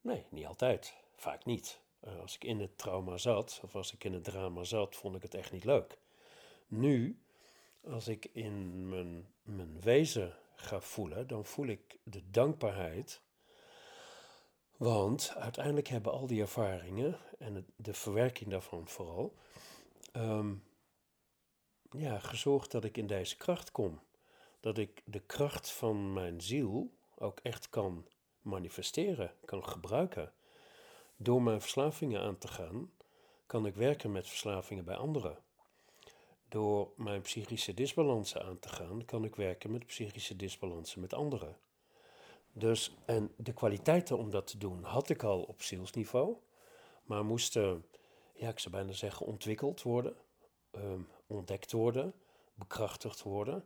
Nee, 0.00 0.24
niet 0.28 0.46
altijd. 0.46 0.94
Vaak 1.16 1.44
niet. 1.44 1.80
Uh, 2.04 2.20
als 2.20 2.34
ik 2.34 2.44
in 2.44 2.60
het 2.60 2.78
trauma 2.78 3.16
zat, 3.16 3.60
of 3.62 3.74
als 3.74 3.92
ik 3.92 4.04
in 4.04 4.12
het 4.12 4.24
drama 4.24 4.64
zat, 4.64 4.96
vond 4.96 5.16
ik 5.16 5.22
het 5.22 5.34
echt 5.34 5.52
niet 5.52 5.64
leuk. 5.64 5.98
Nu, 6.66 7.18
als 7.84 8.08
ik 8.08 8.28
in 8.32 8.88
mijn, 8.88 9.28
mijn 9.42 9.80
wezen 9.80 10.36
ga 10.54 10.80
voelen, 10.80 11.26
dan 11.26 11.44
voel 11.44 11.66
ik 11.66 11.98
de 12.02 12.30
dankbaarheid. 12.30 13.20
Want 14.76 15.34
uiteindelijk 15.36 15.88
hebben 15.88 16.12
al 16.12 16.26
die 16.26 16.40
ervaringen 16.40 17.18
en 17.38 17.66
de 17.76 17.94
verwerking 17.94 18.50
daarvan 18.50 18.88
vooral, 18.88 19.34
um, 20.12 20.64
ja, 21.96 22.18
gezorgd 22.18 22.70
dat 22.70 22.84
ik 22.84 22.96
in 22.96 23.06
deze 23.06 23.36
kracht 23.36 23.70
kom 23.70 24.00
dat 24.64 24.78
ik 24.78 25.02
de 25.04 25.20
kracht 25.20 25.70
van 25.70 26.12
mijn 26.12 26.40
ziel 26.40 26.90
ook 27.18 27.40
echt 27.42 27.68
kan 27.68 28.06
manifesteren, 28.42 29.32
kan 29.44 29.64
gebruiken. 29.64 30.32
Door 31.16 31.42
mijn 31.42 31.60
verslavingen 31.60 32.20
aan 32.20 32.38
te 32.38 32.48
gaan, 32.48 32.90
kan 33.46 33.66
ik 33.66 33.74
werken 33.74 34.12
met 34.12 34.28
verslavingen 34.28 34.84
bij 34.84 34.96
anderen. 34.96 35.38
Door 36.48 36.92
mijn 36.96 37.20
psychische 37.20 37.74
disbalansen 37.74 38.42
aan 38.42 38.58
te 38.58 38.68
gaan, 38.68 39.04
kan 39.04 39.24
ik 39.24 39.36
werken 39.36 39.70
met 39.70 39.86
psychische 39.86 40.36
disbalansen 40.36 41.00
met 41.00 41.12
anderen. 41.12 41.56
Dus, 42.52 42.94
en 43.04 43.32
de 43.36 43.52
kwaliteiten 43.52 44.18
om 44.18 44.30
dat 44.30 44.46
te 44.46 44.58
doen 44.58 44.82
had 44.82 45.08
ik 45.08 45.22
al 45.22 45.42
op 45.42 45.62
zielsniveau, 45.62 46.36
maar 47.02 47.24
moesten, 47.24 47.84
ja, 48.34 48.48
ik 48.48 48.58
zou 48.58 48.74
bijna 48.74 48.92
zeggen, 48.92 49.26
ontwikkeld 49.26 49.82
worden, 49.82 50.16
ehm, 50.70 51.00
ontdekt 51.26 51.72
worden, 51.72 52.14
bekrachtigd 52.54 53.22
worden 53.22 53.64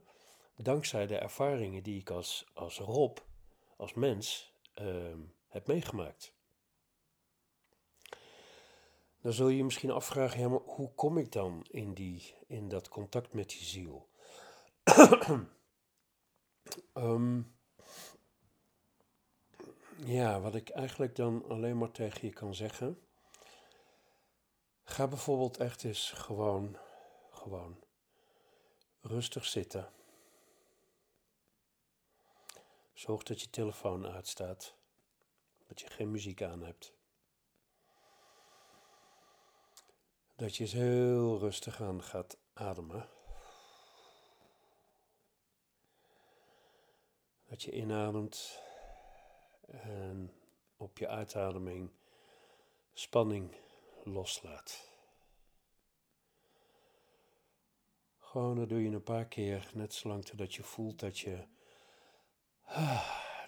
dankzij 0.63 1.07
de 1.07 1.19
ervaringen 1.19 1.83
die 1.83 2.01
ik 2.01 2.11
als, 2.11 2.47
als 2.55 2.79
Rob, 2.79 3.19
als 3.77 3.95
mens, 3.95 4.55
uh, 4.81 5.15
heb 5.49 5.67
meegemaakt. 5.67 6.37
Dan 9.21 9.33
zul 9.33 9.49
je 9.49 9.57
je 9.57 9.65
misschien 9.65 9.91
afvragen, 9.91 10.41
ja, 10.41 10.49
maar 10.49 10.61
hoe 10.61 10.95
kom 10.95 11.19
ik 11.19 11.33
dan 11.33 11.67
in, 11.71 11.95
die, 11.95 12.35
in 12.47 12.69
dat 12.69 12.89
contact 12.89 13.33
met 13.33 13.49
die 13.49 13.65
ziel? 13.65 14.09
um, 16.95 17.57
ja, 20.17 20.41
wat 20.41 20.55
ik 20.55 20.69
eigenlijk 20.69 21.17
dan 21.17 21.45
alleen 21.49 21.79
maar 21.79 21.91
tegen 21.91 22.29
je 22.29 22.35
kan 22.35 22.55
zeggen. 22.55 23.03
Ga 24.85 25.09
bijvoorbeeld 25.09 25.57
echt 25.57 25.85
eens 25.85 26.11
gewoon, 26.11 26.77
gewoon 27.39 27.85
rustig 29.01 29.45
zitten. 29.45 29.93
Zorg 32.93 33.23
dat 33.23 33.41
je 33.41 33.51
telefoon 33.51 34.07
uitstaat. 34.07 34.75
Dat 35.67 35.81
je 35.81 35.87
geen 35.91 36.11
muziek 36.11 36.43
aan 36.43 36.63
hebt. 36.63 36.93
Dat 40.37 40.57
je 40.57 40.63
eens 40.63 40.73
heel 40.73 41.39
rustig 41.39 41.81
aan 41.81 42.03
gaat 42.03 42.37
ademen. 42.53 43.09
Dat 47.45 47.63
je 47.63 47.73
inademt 47.73 48.63
en 49.67 50.33
op 50.77 50.99
je 50.99 51.09
uitademing 51.09 51.91
spanning 52.93 53.57
loslaat. 54.05 54.98
Gewoon 58.39 58.57
dat 58.57 58.69
doe 58.69 58.83
je 58.83 58.91
een 58.91 59.03
paar 59.03 59.27
keer, 59.27 59.71
net 59.75 59.95
zolang 59.95 60.25
totdat 60.25 60.55
je 60.55 60.63
voelt 60.63 61.01
dat 61.01 61.19
je 61.19 61.47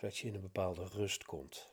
dat 0.00 0.16
je 0.18 0.26
in 0.26 0.34
een 0.34 0.40
bepaalde 0.40 0.84
rust 0.84 1.24
komt. 1.24 1.68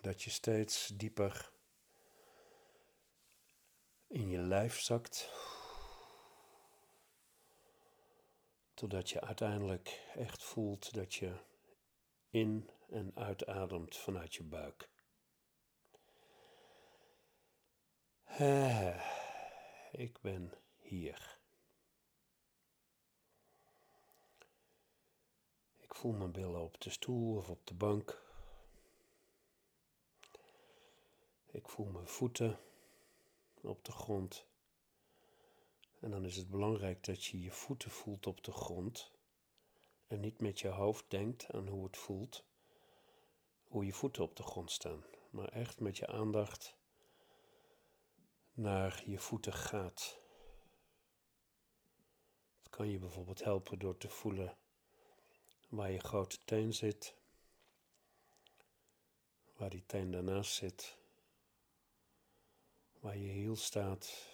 Dat 0.00 0.22
je 0.22 0.30
steeds 0.30 0.86
dieper 0.94 1.52
in 4.06 4.28
je 4.28 4.38
lijf 4.38 4.80
zakt. 4.80 5.30
Totdat 8.74 9.10
je 9.10 9.20
uiteindelijk 9.20 10.06
echt 10.14 10.42
voelt 10.42 10.94
dat 10.94 11.14
je 11.14 11.34
in 12.30 12.70
en 12.88 13.12
uitademt 13.14 13.96
vanuit 13.96 14.34
je 14.34 14.42
buik. 14.42 14.88
Ik 19.90 20.20
ben 20.20 20.52
hier. 20.78 21.38
voel 26.00 26.12
mijn 26.12 26.32
billen 26.32 26.60
op 26.60 26.80
de 26.80 26.90
stoel 26.90 27.36
of 27.36 27.48
op 27.50 27.66
de 27.66 27.74
bank. 27.74 28.22
Ik 31.46 31.68
voel 31.68 31.86
mijn 31.86 32.06
voeten 32.06 32.58
op 33.60 33.84
de 33.84 33.92
grond. 33.92 34.46
En 35.98 36.10
dan 36.10 36.24
is 36.24 36.36
het 36.36 36.50
belangrijk 36.50 37.04
dat 37.04 37.24
je 37.24 37.40
je 37.40 37.50
voeten 37.50 37.90
voelt 37.90 38.26
op 38.26 38.44
de 38.44 38.52
grond 38.52 39.10
en 40.06 40.20
niet 40.20 40.40
met 40.40 40.60
je 40.60 40.68
hoofd 40.68 41.04
denkt 41.08 41.52
aan 41.52 41.68
hoe 41.68 41.84
het 41.84 41.96
voelt, 41.96 42.44
hoe 43.68 43.84
je 43.84 43.92
voeten 43.92 44.22
op 44.22 44.36
de 44.36 44.42
grond 44.42 44.70
staan, 44.70 45.04
maar 45.30 45.48
echt 45.48 45.80
met 45.80 45.96
je 45.96 46.06
aandacht 46.06 46.76
naar 48.54 49.02
je 49.06 49.18
voeten 49.18 49.52
gaat. 49.52 50.18
Het 52.58 52.70
kan 52.70 52.88
je 52.88 52.98
bijvoorbeeld 52.98 53.44
helpen 53.44 53.78
door 53.78 53.96
te 53.96 54.08
voelen 54.08 54.56
waar 55.68 55.90
je 55.90 55.98
grote 55.98 56.38
teen 56.44 56.74
zit, 56.74 57.14
waar 59.56 59.70
die 59.70 59.86
teen 59.86 60.10
daarnaast 60.10 60.54
zit, 60.54 60.98
waar 63.00 63.16
je 63.16 63.32
hiel 63.32 63.56
staat. 63.56 64.28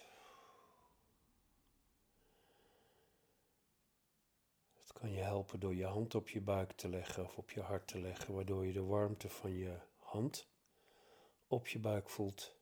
Het 4.73 4.93
kan 4.93 5.11
je 5.11 5.21
helpen 5.21 5.59
door 5.59 5.75
je 5.75 5.85
hand 5.85 6.15
op 6.15 6.29
je 6.29 6.41
buik 6.41 6.71
te 6.71 6.89
leggen 6.89 7.23
of 7.23 7.37
op 7.37 7.51
je 7.51 7.61
hart 7.61 7.87
te 7.87 7.99
leggen, 7.99 8.33
waardoor 8.33 8.65
je 8.65 8.73
de 8.73 8.83
warmte 8.83 9.29
van 9.29 9.51
je 9.51 9.79
hand 9.97 10.47
op 11.47 11.67
je 11.67 11.79
buik 11.79 12.09
voelt. 12.09 12.56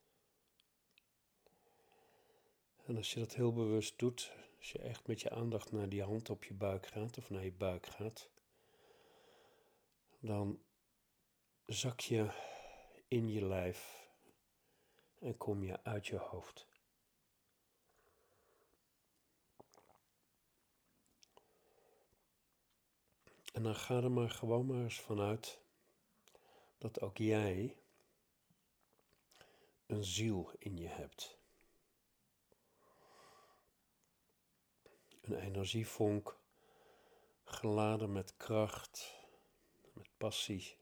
En 2.86 2.98
als 2.98 3.14
je 3.14 3.20
dat 3.20 3.34
heel 3.34 3.54
bewust 3.54 4.00
doet, 4.00 4.32
als 4.58 4.72
je 4.72 4.80
echt 4.80 5.08
met 5.08 5.22
je 5.22 5.30
aandacht 5.30 5.72
naar 5.72 5.90
die 5.90 6.04
hand 6.04 6.30
op 6.30 6.44
je 6.44 6.54
buik 6.54 6.88
gaat 6.88 7.18
of 7.18 7.30
naar 7.30 7.44
je 7.44 7.52
buik 7.52 7.86
gaat, 7.86 8.30
dan 10.20 10.60
zak 11.66 12.00
je 12.00 12.32
in 13.08 13.32
je 13.32 13.46
lijf 13.46 14.10
en 15.20 15.38
kom 15.38 15.64
je 15.64 15.84
uit 15.84 16.08
je 16.08 16.18
hoofd. 16.18 16.68
En 23.54 23.64
dan 23.64 23.76
ga 23.76 24.02
er 24.02 24.12
maar 24.12 24.30
gewoon 24.30 24.66
maar 24.66 24.84
eens 24.84 25.00
vanuit 25.00 25.62
dat 26.78 27.02
ook 27.02 27.18
jij 27.18 27.78
een 29.86 30.04
ziel 30.04 30.52
in 30.60 30.78
je 30.78 30.88
hebt. 30.88 31.44
Een 35.26 35.40
energievonk 35.40 36.38
geladen 37.44 38.12
met 38.12 38.38
kracht, 38.38 39.14
met 39.94 40.10
passie 40.18 40.78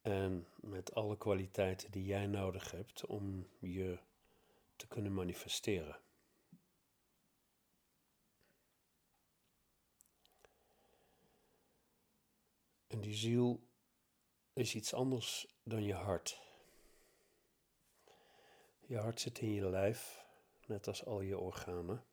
en 0.00 0.46
met 0.60 0.94
alle 0.94 1.16
kwaliteiten 1.16 1.90
die 1.90 2.04
jij 2.04 2.26
nodig 2.26 2.70
hebt 2.70 3.06
om 3.06 3.48
je 3.58 3.98
te 4.76 4.86
kunnen 4.86 5.14
manifesteren. 5.14 6.00
En 12.86 13.00
die 13.00 13.14
ziel 13.14 13.60
is 14.52 14.74
iets 14.74 14.94
anders 14.94 15.46
dan 15.62 15.82
je 15.82 15.94
hart. 15.94 16.40
Je 18.86 18.96
hart 18.98 19.20
zit 19.20 19.38
in 19.38 19.52
je 19.52 19.70
lijf, 19.70 20.24
net 20.66 20.86
als 20.86 21.04
al 21.04 21.20
je 21.20 21.38
organen. 21.38 22.07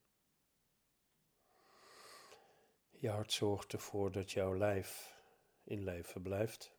Je 3.06 3.12
hart 3.12 3.34
zorgt 3.34 3.74
ervoor 3.74 4.12
dat 4.12 4.32
jouw 4.32 4.58
lijf 4.58 5.16
in 5.64 5.84
leven 5.84 6.22
blijft. 6.22 6.72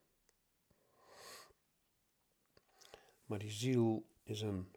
Maar 3.24 3.38
die 3.38 3.50
ziel 3.50 4.06
is 4.22 4.40
een 4.40 4.74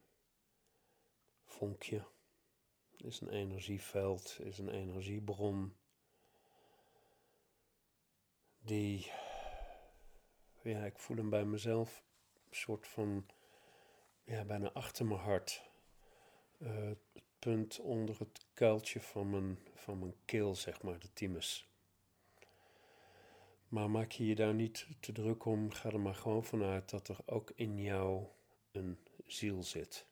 vonkje, 1.45 2.05
is 2.97 3.21
een 3.21 3.29
energieveld, 3.29 4.37
is 4.39 4.57
een 4.57 4.69
energiebron 4.69 5.77
die, 8.59 9.11
ja, 10.61 10.85
ik 10.85 10.99
voel 10.99 11.17
hem 11.17 11.29
bij 11.29 11.45
mezelf, 11.45 12.03
een 12.49 12.55
soort 12.55 12.87
van, 12.87 13.25
ja, 14.23 14.45
bijna 14.45 14.71
achter 14.71 15.05
mijn 15.05 15.19
hart. 15.19 15.69
Het 16.57 17.23
punt 17.39 17.79
onder 17.79 18.19
het 18.19 18.45
kuiltje 18.53 19.01
van 19.01 19.29
mijn, 19.29 19.59
van 19.73 19.99
mijn 19.99 20.15
keel, 20.25 20.55
zeg 20.55 20.81
maar, 20.81 20.99
de 20.99 21.13
thymus. 21.13 21.67
Maar 23.67 23.89
maak 23.89 24.11
je 24.11 24.25
je 24.25 24.35
daar 24.35 24.53
niet 24.53 24.87
te 24.99 25.11
druk 25.11 25.45
om, 25.45 25.71
ga 25.71 25.89
er 25.89 25.99
maar 25.99 26.15
gewoon 26.15 26.43
vanuit 26.43 26.89
dat 26.89 27.07
er 27.07 27.17
ook 27.25 27.51
in 27.55 27.81
jou 27.81 28.25
een 28.71 28.97
ziel 29.25 29.63
zit. 29.63 30.07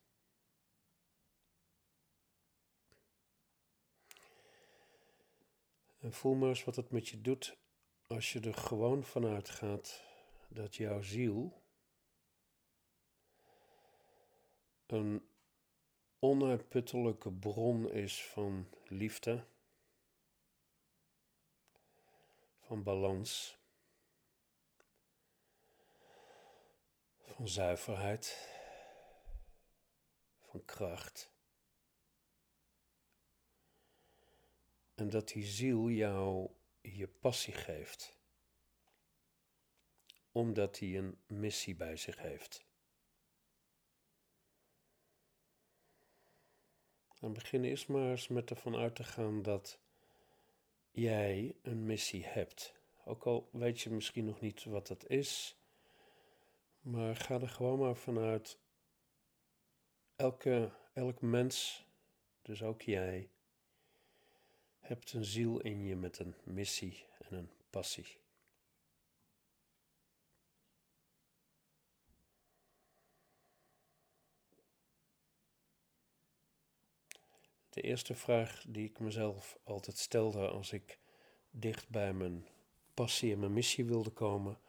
En 6.00 6.14
voel 6.14 6.36
maar 6.36 6.50
eens 6.50 6.64
wat 6.64 6.76
het 6.76 6.92
met 6.92 7.08
je 7.08 7.22
doet 7.22 7.58
als 8.08 8.34
je 8.34 8.40
er 8.40 8.54
gewoon 8.54 9.04
vanuit 9.04 9.50
gaat 9.50 10.04
dat 10.48 10.76
jouw 10.76 11.02
ziel 11.02 11.62
een 14.86 15.28
onuitputtelijke 16.20 17.32
bron 17.32 17.92
is 17.92 18.26
van 18.26 18.70
liefde, 18.88 19.46
van 22.60 22.84
balans, 22.84 23.58
van 27.22 27.48
zuiverheid, 27.48 28.50
van 30.40 30.66
kracht. 30.66 31.32
En 34.96 35.10
dat 35.10 35.28
die 35.28 35.46
ziel 35.46 35.90
jou 35.90 36.50
je 36.82 37.08
passie 37.08 37.54
geeft, 37.54 38.18
omdat 40.32 40.80
hij 40.80 40.98
een 40.98 41.18
missie 41.28 41.76
bij 41.76 41.98
zich 41.98 42.18
heeft. 42.18 42.67
En 47.20 47.34
begin 47.34 47.64
eerst 47.64 47.88
maar 47.88 48.10
eens 48.10 48.28
met 48.28 48.50
ervan 48.50 48.76
uit 48.76 48.96
te 48.96 49.04
gaan 49.04 49.42
dat 49.42 49.80
jij 50.92 51.56
een 51.62 51.86
missie 51.86 52.26
hebt. 52.26 52.74
Ook 53.06 53.26
al 53.26 53.50
weet 53.52 53.82
je 53.82 53.90
misschien 53.90 54.26
nog 54.26 54.40
niet 54.40 54.64
wat 54.64 54.88
dat 54.88 55.08
is, 55.08 55.56
maar 56.82 57.16
ga 57.16 57.42
er 57.42 57.50
gewoon 57.50 57.80
maar 57.80 57.96
vanuit. 57.96 58.60
Elke, 60.16 60.72
elk 60.94 61.22
mens, 61.22 61.86
dus 62.42 62.64
ook 62.64 62.82
jij, 62.82 63.30
hebt 64.80 65.14
een 65.14 65.26
ziel 65.26 65.60
in 65.60 65.84
je 65.84 65.96
met 65.96 66.20
een 66.20 66.36
missie 66.44 67.06
en 67.18 67.38
een 67.38 67.50
passie. 67.70 68.18
De 77.78 77.84
eerste 77.84 78.16
vraag 78.16 78.66
die 78.68 78.90
ik 78.90 79.00
mezelf 79.00 79.58
altijd 79.64 79.98
stelde 79.98 80.50
als 80.50 80.72
ik 80.72 81.00
dicht 81.50 81.90
bij 81.90 82.14
mijn 82.14 82.48
passie 82.94 83.34
en 83.34 83.40
mijn 83.40 83.54
missie 83.54 83.86
wilde 83.86 84.10
komen, 84.10 84.60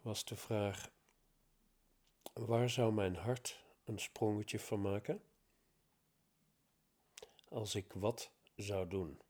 was 0.00 0.24
de 0.24 0.36
vraag: 0.36 0.90
waar 2.32 2.70
zou 2.70 2.92
mijn 2.92 3.16
hart 3.16 3.64
een 3.84 3.98
sprongetje 3.98 4.58
van 4.58 4.80
maken 4.80 5.22
als 7.48 7.74
ik 7.74 7.92
wat 7.92 8.30
zou 8.56 8.88
doen? 8.88 9.20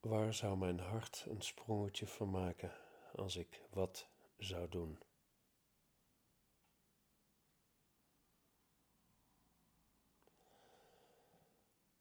Waar 0.00 0.34
zou 0.34 0.58
mijn 0.58 0.80
hart 0.80 1.24
een 1.28 1.42
sprongetje 1.42 2.06
van 2.06 2.30
maken 2.30 2.72
als 3.14 3.36
ik 3.36 3.62
wat 3.70 4.08
zou 4.38 4.68
doen? 4.68 4.98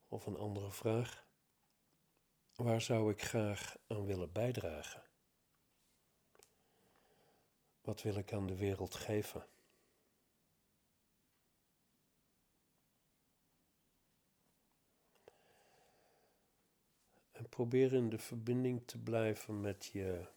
Of 0.08 0.26
een 0.26 0.38
andere 0.38 0.72
vraag. 0.72 1.26
Waar 2.56 2.82
zou 2.82 3.12
ik 3.12 3.22
graag 3.22 3.78
aan 3.88 4.06
willen 4.06 4.32
bijdragen? 4.32 5.04
Wat 7.82 8.02
wil 8.02 8.16
ik 8.16 8.34
aan 8.34 8.48
de 8.48 8.56
wereld 8.56 8.96
geven? 8.96 9.48
En 17.32 17.50
probeer 17.50 17.94
in 17.94 18.10
de 18.10 18.18
verbinding 18.18 18.88
te 18.88 18.98
blijven 18.98 19.62
met 19.62 19.86
je, 19.86 20.28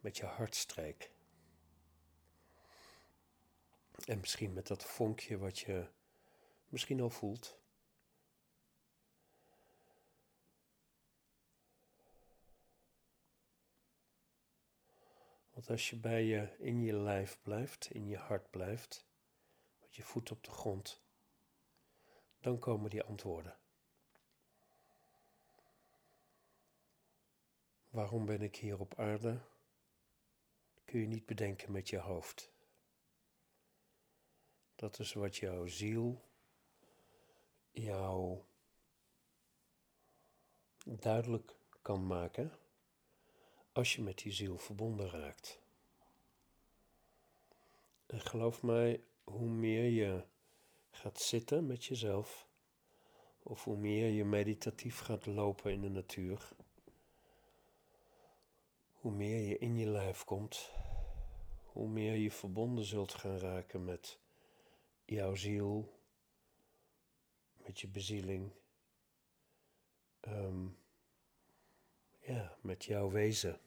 met 0.00 0.16
je 0.16 0.24
hartstreek. 0.24 1.10
En 4.04 4.20
misschien 4.20 4.52
met 4.52 4.66
dat 4.66 4.84
vonkje 4.84 5.38
wat 5.38 5.58
je 5.58 5.88
misschien 6.68 7.00
al 7.00 7.10
voelt. 7.10 7.58
Want 15.54 15.70
als 15.70 15.90
je 15.90 15.96
bij 15.96 16.24
je 16.24 16.56
in 16.58 16.82
je 16.82 16.92
lijf 16.92 17.38
blijft, 17.42 17.90
in 17.90 18.06
je 18.08 18.16
hart 18.16 18.50
blijft, 18.50 19.06
met 19.80 19.96
je 19.96 20.02
voet 20.02 20.30
op 20.30 20.44
de 20.44 20.50
grond, 20.50 21.02
dan 22.40 22.58
komen 22.58 22.90
die 22.90 23.02
antwoorden. 23.02 23.56
Waarom 27.90 28.26
ben 28.26 28.42
ik 28.42 28.56
hier 28.56 28.80
op 28.80 28.98
aarde? 28.98 29.40
Kun 30.84 31.00
je 31.00 31.06
niet 31.06 31.26
bedenken 31.26 31.72
met 31.72 31.88
je 31.88 31.98
hoofd. 31.98 32.52
Dat 34.74 34.98
is 34.98 35.12
wat 35.12 35.36
jouw 35.36 35.66
ziel 35.66 36.24
jou 37.70 38.42
duidelijk 40.84 41.56
kan 41.82 42.06
maken 42.06 42.52
als 43.74 43.94
je 43.94 44.02
met 44.02 44.18
die 44.18 44.32
ziel 44.32 44.58
verbonden 44.58 45.10
raakt. 45.10 45.60
En 48.06 48.20
geloof 48.20 48.62
mij, 48.62 49.00
hoe 49.24 49.48
meer 49.48 49.84
je 49.84 50.24
gaat 50.90 51.20
zitten 51.20 51.66
met 51.66 51.84
jezelf, 51.84 52.48
of 53.42 53.64
hoe 53.64 53.76
meer 53.76 54.08
je 54.08 54.24
meditatief 54.24 54.98
gaat 54.98 55.26
lopen 55.26 55.72
in 55.72 55.80
de 55.80 55.88
natuur, 55.88 56.48
hoe 58.92 59.12
meer 59.12 59.48
je 59.48 59.58
in 59.58 59.76
je 59.76 59.86
lijf 59.86 60.24
komt, 60.24 60.70
hoe 61.64 61.88
meer 61.88 62.14
je 62.14 62.30
verbonden 62.30 62.84
zult 62.84 63.14
gaan 63.14 63.38
raken 63.38 63.84
met 63.84 64.18
jouw 65.04 65.34
ziel, 65.34 65.98
met 67.56 67.80
je 67.80 67.88
bezieling, 67.88 68.50
ehm, 70.20 70.66
ja, 72.20 72.56
met 72.60 72.84
jouw 72.84 73.10
wezen. 73.10 73.60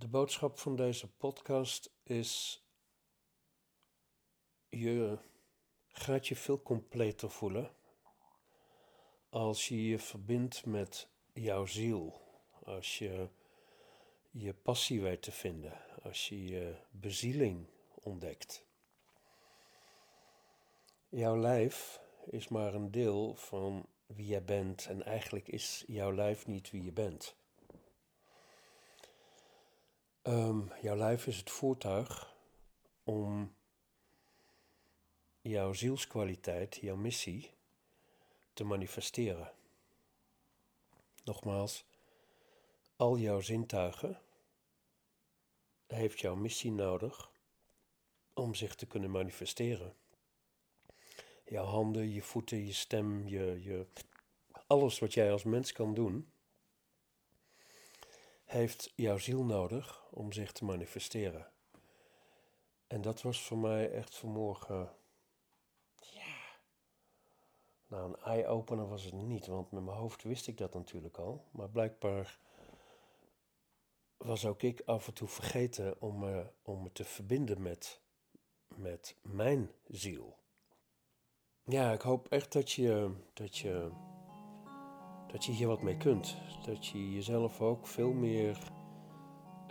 De 0.00 0.08
boodschap 0.08 0.58
van 0.58 0.76
deze 0.76 1.08
podcast 1.08 1.90
is: 2.02 2.62
je 4.68 5.18
gaat 5.88 6.28
je 6.28 6.36
veel 6.36 6.62
completer 6.62 7.30
voelen 7.30 7.74
als 9.28 9.68
je 9.68 9.88
je 9.88 9.98
verbindt 9.98 10.66
met 10.66 11.08
jouw 11.32 11.66
ziel, 11.66 12.20
als 12.64 12.98
je 12.98 13.28
je 14.30 14.54
passie 14.54 15.00
weet 15.00 15.22
te 15.22 15.32
vinden, 15.32 16.02
als 16.02 16.28
je 16.28 16.44
je 16.44 16.76
bezieling 16.90 17.66
ontdekt. 17.94 18.66
Jouw 21.08 21.36
lijf 21.36 22.00
is 22.24 22.48
maar 22.48 22.74
een 22.74 22.90
deel 22.90 23.34
van 23.34 23.86
wie 24.06 24.26
jij 24.26 24.44
bent 24.44 24.86
en 24.86 25.02
eigenlijk 25.02 25.48
is 25.48 25.84
jouw 25.86 26.12
lijf 26.12 26.46
niet 26.46 26.70
wie 26.70 26.84
je 26.84 26.92
bent. 26.92 27.38
Um, 30.22 30.72
jouw 30.82 30.96
lijf 30.96 31.26
is 31.26 31.36
het 31.36 31.50
voertuig 31.50 32.34
om 33.04 33.54
jouw 35.40 35.72
zielskwaliteit, 35.72 36.76
jouw 36.76 36.96
missie 36.96 37.50
te 38.52 38.64
manifesteren. 38.64 39.52
Nogmaals, 41.24 41.84
al 42.96 43.18
jouw 43.18 43.40
zintuigen 43.40 44.20
heeft 45.86 46.20
jouw 46.20 46.34
missie 46.34 46.72
nodig 46.72 47.30
om 48.34 48.54
zich 48.54 48.74
te 48.74 48.86
kunnen 48.86 49.10
manifesteren. 49.10 49.94
Jouw 51.44 51.64
handen, 51.64 52.10
je 52.10 52.22
voeten, 52.22 52.66
je 52.66 52.72
stem, 52.72 53.28
je, 53.28 53.62
je, 53.62 53.86
alles 54.66 54.98
wat 54.98 55.14
jij 55.14 55.32
als 55.32 55.44
mens 55.44 55.72
kan 55.72 55.94
doen, 55.94 56.32
heeft 58.50 58.92
jouw 58.94 59.18
ziel 59.18 59.44
nodig 59.44 60.04
om 60.10 60.32
zich 60.32 60.52
te 60.52 60.64
manifesteren. 60.64 61.46
En 62.86 63.00
dat 63.00 63.22
was 63.22 63.42
voor 63.42 63.58
mij 63.58 63.90
echt 63.90 64.14
vanmorgen. 64.14 64.90
Ja. 65.94 66.34
Nou, 67.86 68.08
een 68.08 68.20
eye-opener 68.20 68.88
was 68.88 69.04
het 69.04 69.12
niet, 69.12 69.46
want 69.46 69.70
met 69.70 69.82
mijn 69.82 69.96
hoofd 69.96 70.22
wist 70.22 70.46
ik 70.46 70.58
dat 70.58 70.74
natuurlijk 70.74 71.18
al. 71.18 71.44
Maar 71.50 71.68
blijkbaar 71.68 72.38
was 74.16 74.46
ook 74.46 74.62
ik 74.62 74.82
af 74.84 75.06
en 75.06 75.14
toe 75.14 75.28
vergeten 75.28 76.00
om 76.00 76.18
me, 76.18 76.46
om 76.62 76.82
me 76.82 76.92
te 76.92 77.04
verbinden 77.04 77.62
met, 77.62 78.00
met 78.68 79.16
mijn 79.22 79.70
ziel. 79.88 80.38
Ja, 81.64 81.92
ik 81.92 82.00
hoop 82.00 82.28
echt 82.28 82.52
dat 82.52 82.70
je, 82.70 83.14
dat 83.32 83.56
je 83.56 83.90
dat 85.32 85.44
je 85.44 85.52
hier 85.52 85.66
wat 85.66 85.82
mee 85.82 85.96
kunt. 85.96 86.36
Dat 86.66 86.86
je 86.86 87.12
jezelf 87.12 87.60
ook 87.60 87.86
veel 87.86 88.12
meer 88.12 88.58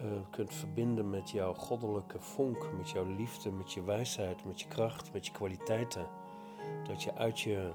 uh, 0.02 0.06
kunt 0.30 0.54
verbinden 0.54 1.10
met 1.10 1.30
jouw 1.30 1.54
goddelijke 1.54 2.20
vonk, 2.20 2.70
met 2.78 2.90
jouw 2.90 3.06
liefde, 3.16 3.52
met 3.52 3.74
je 3.74 3.84
wijsheid, 3.84 4.46
met 4.46 4.62
je 4.62 4.68
kracht, 4.68 5.14
met 5.14 5.26
je 5.26 5.32
kwaliteiten. 5.32 6.08
Dat 6.88 7.04
je 7.04 7.16
uit 7.16 7.40
je, 7.40 7.72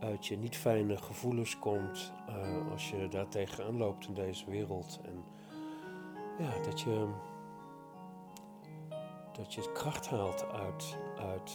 uit 0.00 0.26
je 0.26 0.36
niet 0.36 0.56
fijne 0.56 0.96
gevoelens 0.96 1.58
komt 1.58 2.12
uh, 2.28 2.70
als 2.70 2.90
je 2.90 3.08
daar 3.08 3.28
tegenaan 3.28 3.76
loopt 3.76 4.06
in 4.06 4.14
deze 4.14 4.50
wereld. 4.50 5.00
En 5.04 5.24
ja, 6.38 6.62
dat 6.62 6.80
je, 6.80 7.08
dat 9.32 9.54
je 9.54 9.72
kracht 9.72 10.08
haalt 10.08 10.46
uit, 10.52 10.96
uit 11.18 11.52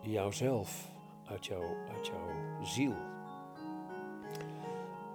jouzelf, 0.00 0.90
uit, 1.24 1.46
jou, 1.46 1.64
uit 1.94 2.06
jouw 2.06 2.64
ziel. 2.64 3.09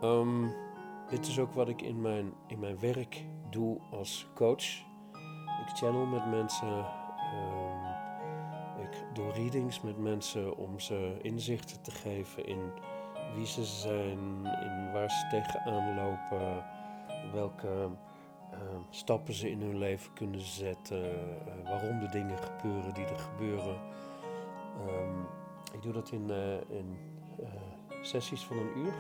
Um, 0.04 0.54
dit 1.10 1.28
is 1.28 1.40
ook 1.40 1.52
wat 1.52 1.70
ik 1.70 1.82
in 1.82 2.02
mijn, 2.02 2.34
in 2.48 2.60
mijn 2.60 2.80
werk 2.80 3.26
doe 3.50 3.80
als 3.92 4.28
coach. 4.34 4.84
Ik 5.66 5.76
channel 5.76 6.06
met 6.06 6.26
mensen. 6.30 6.78
Um, 6.78 7.94
ik 8.82 9.04
doe 9.14 9.32
readings 9.32 9.82
met 9.82 9.98
mensen 9.98 10.58
om 10.58 10.80
ze 10.80 11.18
inzichten 11.22 11.82
te 11.82 11.92
geven 11.92 12.46
in 12.46 12.72
wie 13.36 13.46
ze 13.46 13.64
zijn, 13.64 14.20
in 14.46 14.92
waar 14.94 15.10
ze 15.10 15.28
tegenaan 15.30 15.96
lopen, 15.96 16.66
welke 17.34 17.90
uh, 18.54 18.60
stappen 18.90 19.34
ze 19.34 19.50
in 19.50 19.62
hun 19.62 19.78
leven 19.78 20.14
kunnen 20.14 20.42
zetten, 20.42 21.04
uh, 21.04 21.70
waarom 21.70 22.00
de 22.00 22.10
dingen 22.10 22.38
gebeuren 22.38 22.94
die 22.94 23.06
er 23.06 23.20
gebeuren. 23.20 23.76
Ik 25.74 25.82
doe 25.82 25.94
dat 25.94 26.12
in, 26.12 26.30
uh, 26.30 26.78
in 26.78 26.98
sessies 28.02 28.44
van 28.44 28.58
een 28.58 28.78
uur 28.78 28.94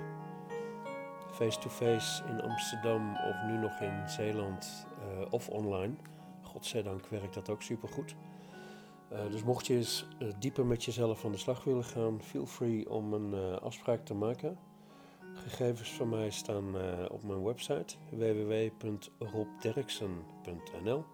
face-to-face 1.36 2.24
in 2.30 2.42
Amsterdam 2.42 3.16
of 3.16 3.36
nu 3.48 3.58
nog 3.58 3.80
in 3.80 4.10
Zeeland 4.10 4.88
uh, 5.00 5.06
of 5.30 5.50
online. 5.50 5.94
Godzijdank 6.42 7.08
werkt 7.08 7.34
dat 7.34 7.50
ook 7.50 7.62
supergoed. 7.62 8.16
Uh, 9.12 9.20
dus 9.32 9.44
mocht 9.44 9.68
je 9.68 9.74
eens 9.74 10.08
uh, 10.20 10.28
dieper 10.40 10.66
met 10.66 10.84
jezelf 10.84 11.26
aan 11.26 11.32
de 11.32 11.38
slag 11.38 11.64
willen 11.64 11.84
gaan, 11.84 12.22
feel 12.22 12.46
free 12.46 12.90
om 12.90 13.14
een 13.14 13.60
afspraak 13.60 14.06
te 14.06 14.14
maken. 14.14 14.58
Gegevens 15.34 15.92
van 15.92 16.10
mij 16.10 16.30
staan 16.30 16.76
op 17.10 17.24
mijn 17.24 17.44
website 17.44 17.96
www.robderksen.nl. 18.10 21.06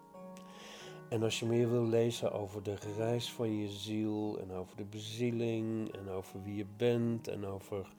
En 1.08 1.22
als 1.22 1.40
je 1.40 1.46
meer 1.46 1.70
wil 1.70 1.86
lezen 1.86 2.32
over 2.32 2.62
de 2.62 2.74
reis 2.96 3.32
van 3.32 3.56
je 3.56 3.68
ziel 3.68 4.38
en 4.40 4.52
over 4.52 4.76
de 4.76 4.84
bezieling 4.84 5.94
en 5.94 6.08
over 6.08 6.42
wie 6.42 6.56
je 6.56 6.66
bent 6.76 7.28
en 7.28 7.46
over 7.46 7.92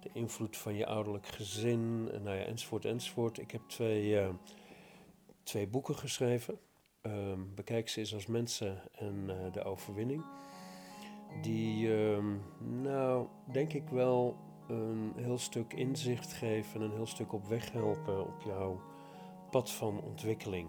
de 0.00 0.10
invloed 0.12 0.56
van 0.56 0.74
je 0.74 0.86
ouderlijk 0.86 1.26
gezin, 1.26 2.04
nou 2.04 2.36
ja, 2.36 2.42
enzovoort, 2.44 2.84
enzovoort. 2.84 3.38
Ik 3.38 3.50
heb 3.50 3.62
twee, 3.66 4.10
uh, 4.10 4.28
twee 5.42 5.66
boeken 5.66 5.94
geschreven. 5.94 6.58
Uh, 7.02 7.12
bekijk 7.54 7.88
ze 7.88 7.98
eens 7.98 8.14
als 8.14 8.26
mensen 8.26 8.82
en 8.92 9.24
uh, 9.26 9.52
de 9.52 9.64
overwinning. 9.64 10.24
Die, 11.42 11.96
ehm, 11.96 12.36
nou, 12.82 13.26
denk 13.52 13.72
ik 13.72 13.88
wel 13.88 14.36
een 14.68 15.12
heel 15.16 15.38
stuk 15.38 15.72
inzicht 15.72 16.32
geven 16.32 16.80
en 16.80 16.86
een 16.86 16.96
heel 16.96 17.06
stuk 17.06 17.32
op 17.32 17.46
weg 17.46 17.72
helpen 17.72 18.26
op 18.26 18.42
jouw 18.44 18.80
pad 19.50 19.70
van 19.70 20.02
ontwikkeling. 20.02 20.68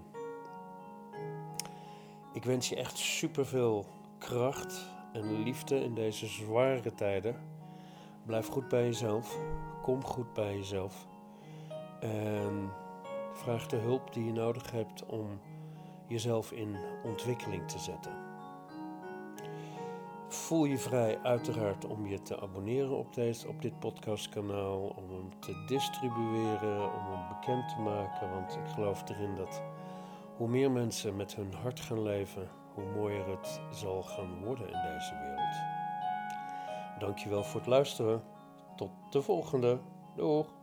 Ik 2.34 2.44
wens 2.44 2.70
je 2.70 2.76
echt 2.76 2.98
superveel 2.98 3.86
kracht 4.18 4.90
en 5.14 5.44
liefde 5.44 5.84
in 5.84 5.94
deze 5.94 6.28
zware 6.28 6.94
tijden. 6.94 7.59
Blijf 8.30 8.48
goed 8.48 8.68
bij 8.68 8.84
jezelf. 8.84 9.38
Kom 9.82 10.04
goed 10.04 10.34
bij 10.34 10.56
jezelf. 10.56 11.08
En 12.00 12.72
vraag 13.34 13.68
de 13.68 13.76
hulp 13.76 14.14
die 14.14 14.26
je 14.26 14.32
nodig 14.32 14.72
hebt 14.72 15.06
om 15.06 15.40
jezelf 16.08 16.52
in 16.52 16.76
ontwikkeling 17.04 17.68
te 17.68 17.80
zetten. 17.80 18.12
Voel 20.28 20.66
je 20.66 20.78
vrij 20.78 21.20
uiteraard 21.24 21.86
om 21.86 22.08
je 22.08 22.22
te 22.22 22.42
abonneren 22.42 22.98
op, 22.98 23.14
deze, 23.14 23.48
op 23.48 23.62
dit 23.62 23.80
podcastkanaal, 23.80 24.80
om 24.80 25.10
hem 25.10 25.40
te 25.40 25.64
distribueren, 25.68 26.94
om 26.94 27.06
hem 27.06 27.28
bekend 27.28 27.70
te 27.70 27.82
maken. 27.82 28.30
Want 28.30 28.56
ik 28.56 28.68
geloof 28.74 29.10
erin 29.10 29.36
dat 29.36 29.62
hoe 30.36 30.48
meer 30.48 30.72
mensen 30.72 31.16
met 31.16 31.36
hun 31.36 31.54
hart 31.54 31.80
gaan 31.80 32.04
leven, 32.04 32.50
hoe 32.74 32.92
mooier 32.96 33.28
het 33.28 33.62
zal 33.72 34.04
gaan 34.04 34.44
worden 34.44 34.68
in 34.68 34.82
deze 34.94 35.18
wereld. 35.24 35.79
Dankjewel 37.00 37.44
voor 37.44 37.60
het 37.60 37.70
luisteren. 37.70 38.24
Tot 38.76 38.90
de 39.10 39.22
volgende. 39.22 39.80
Doeg! 40.16 40.59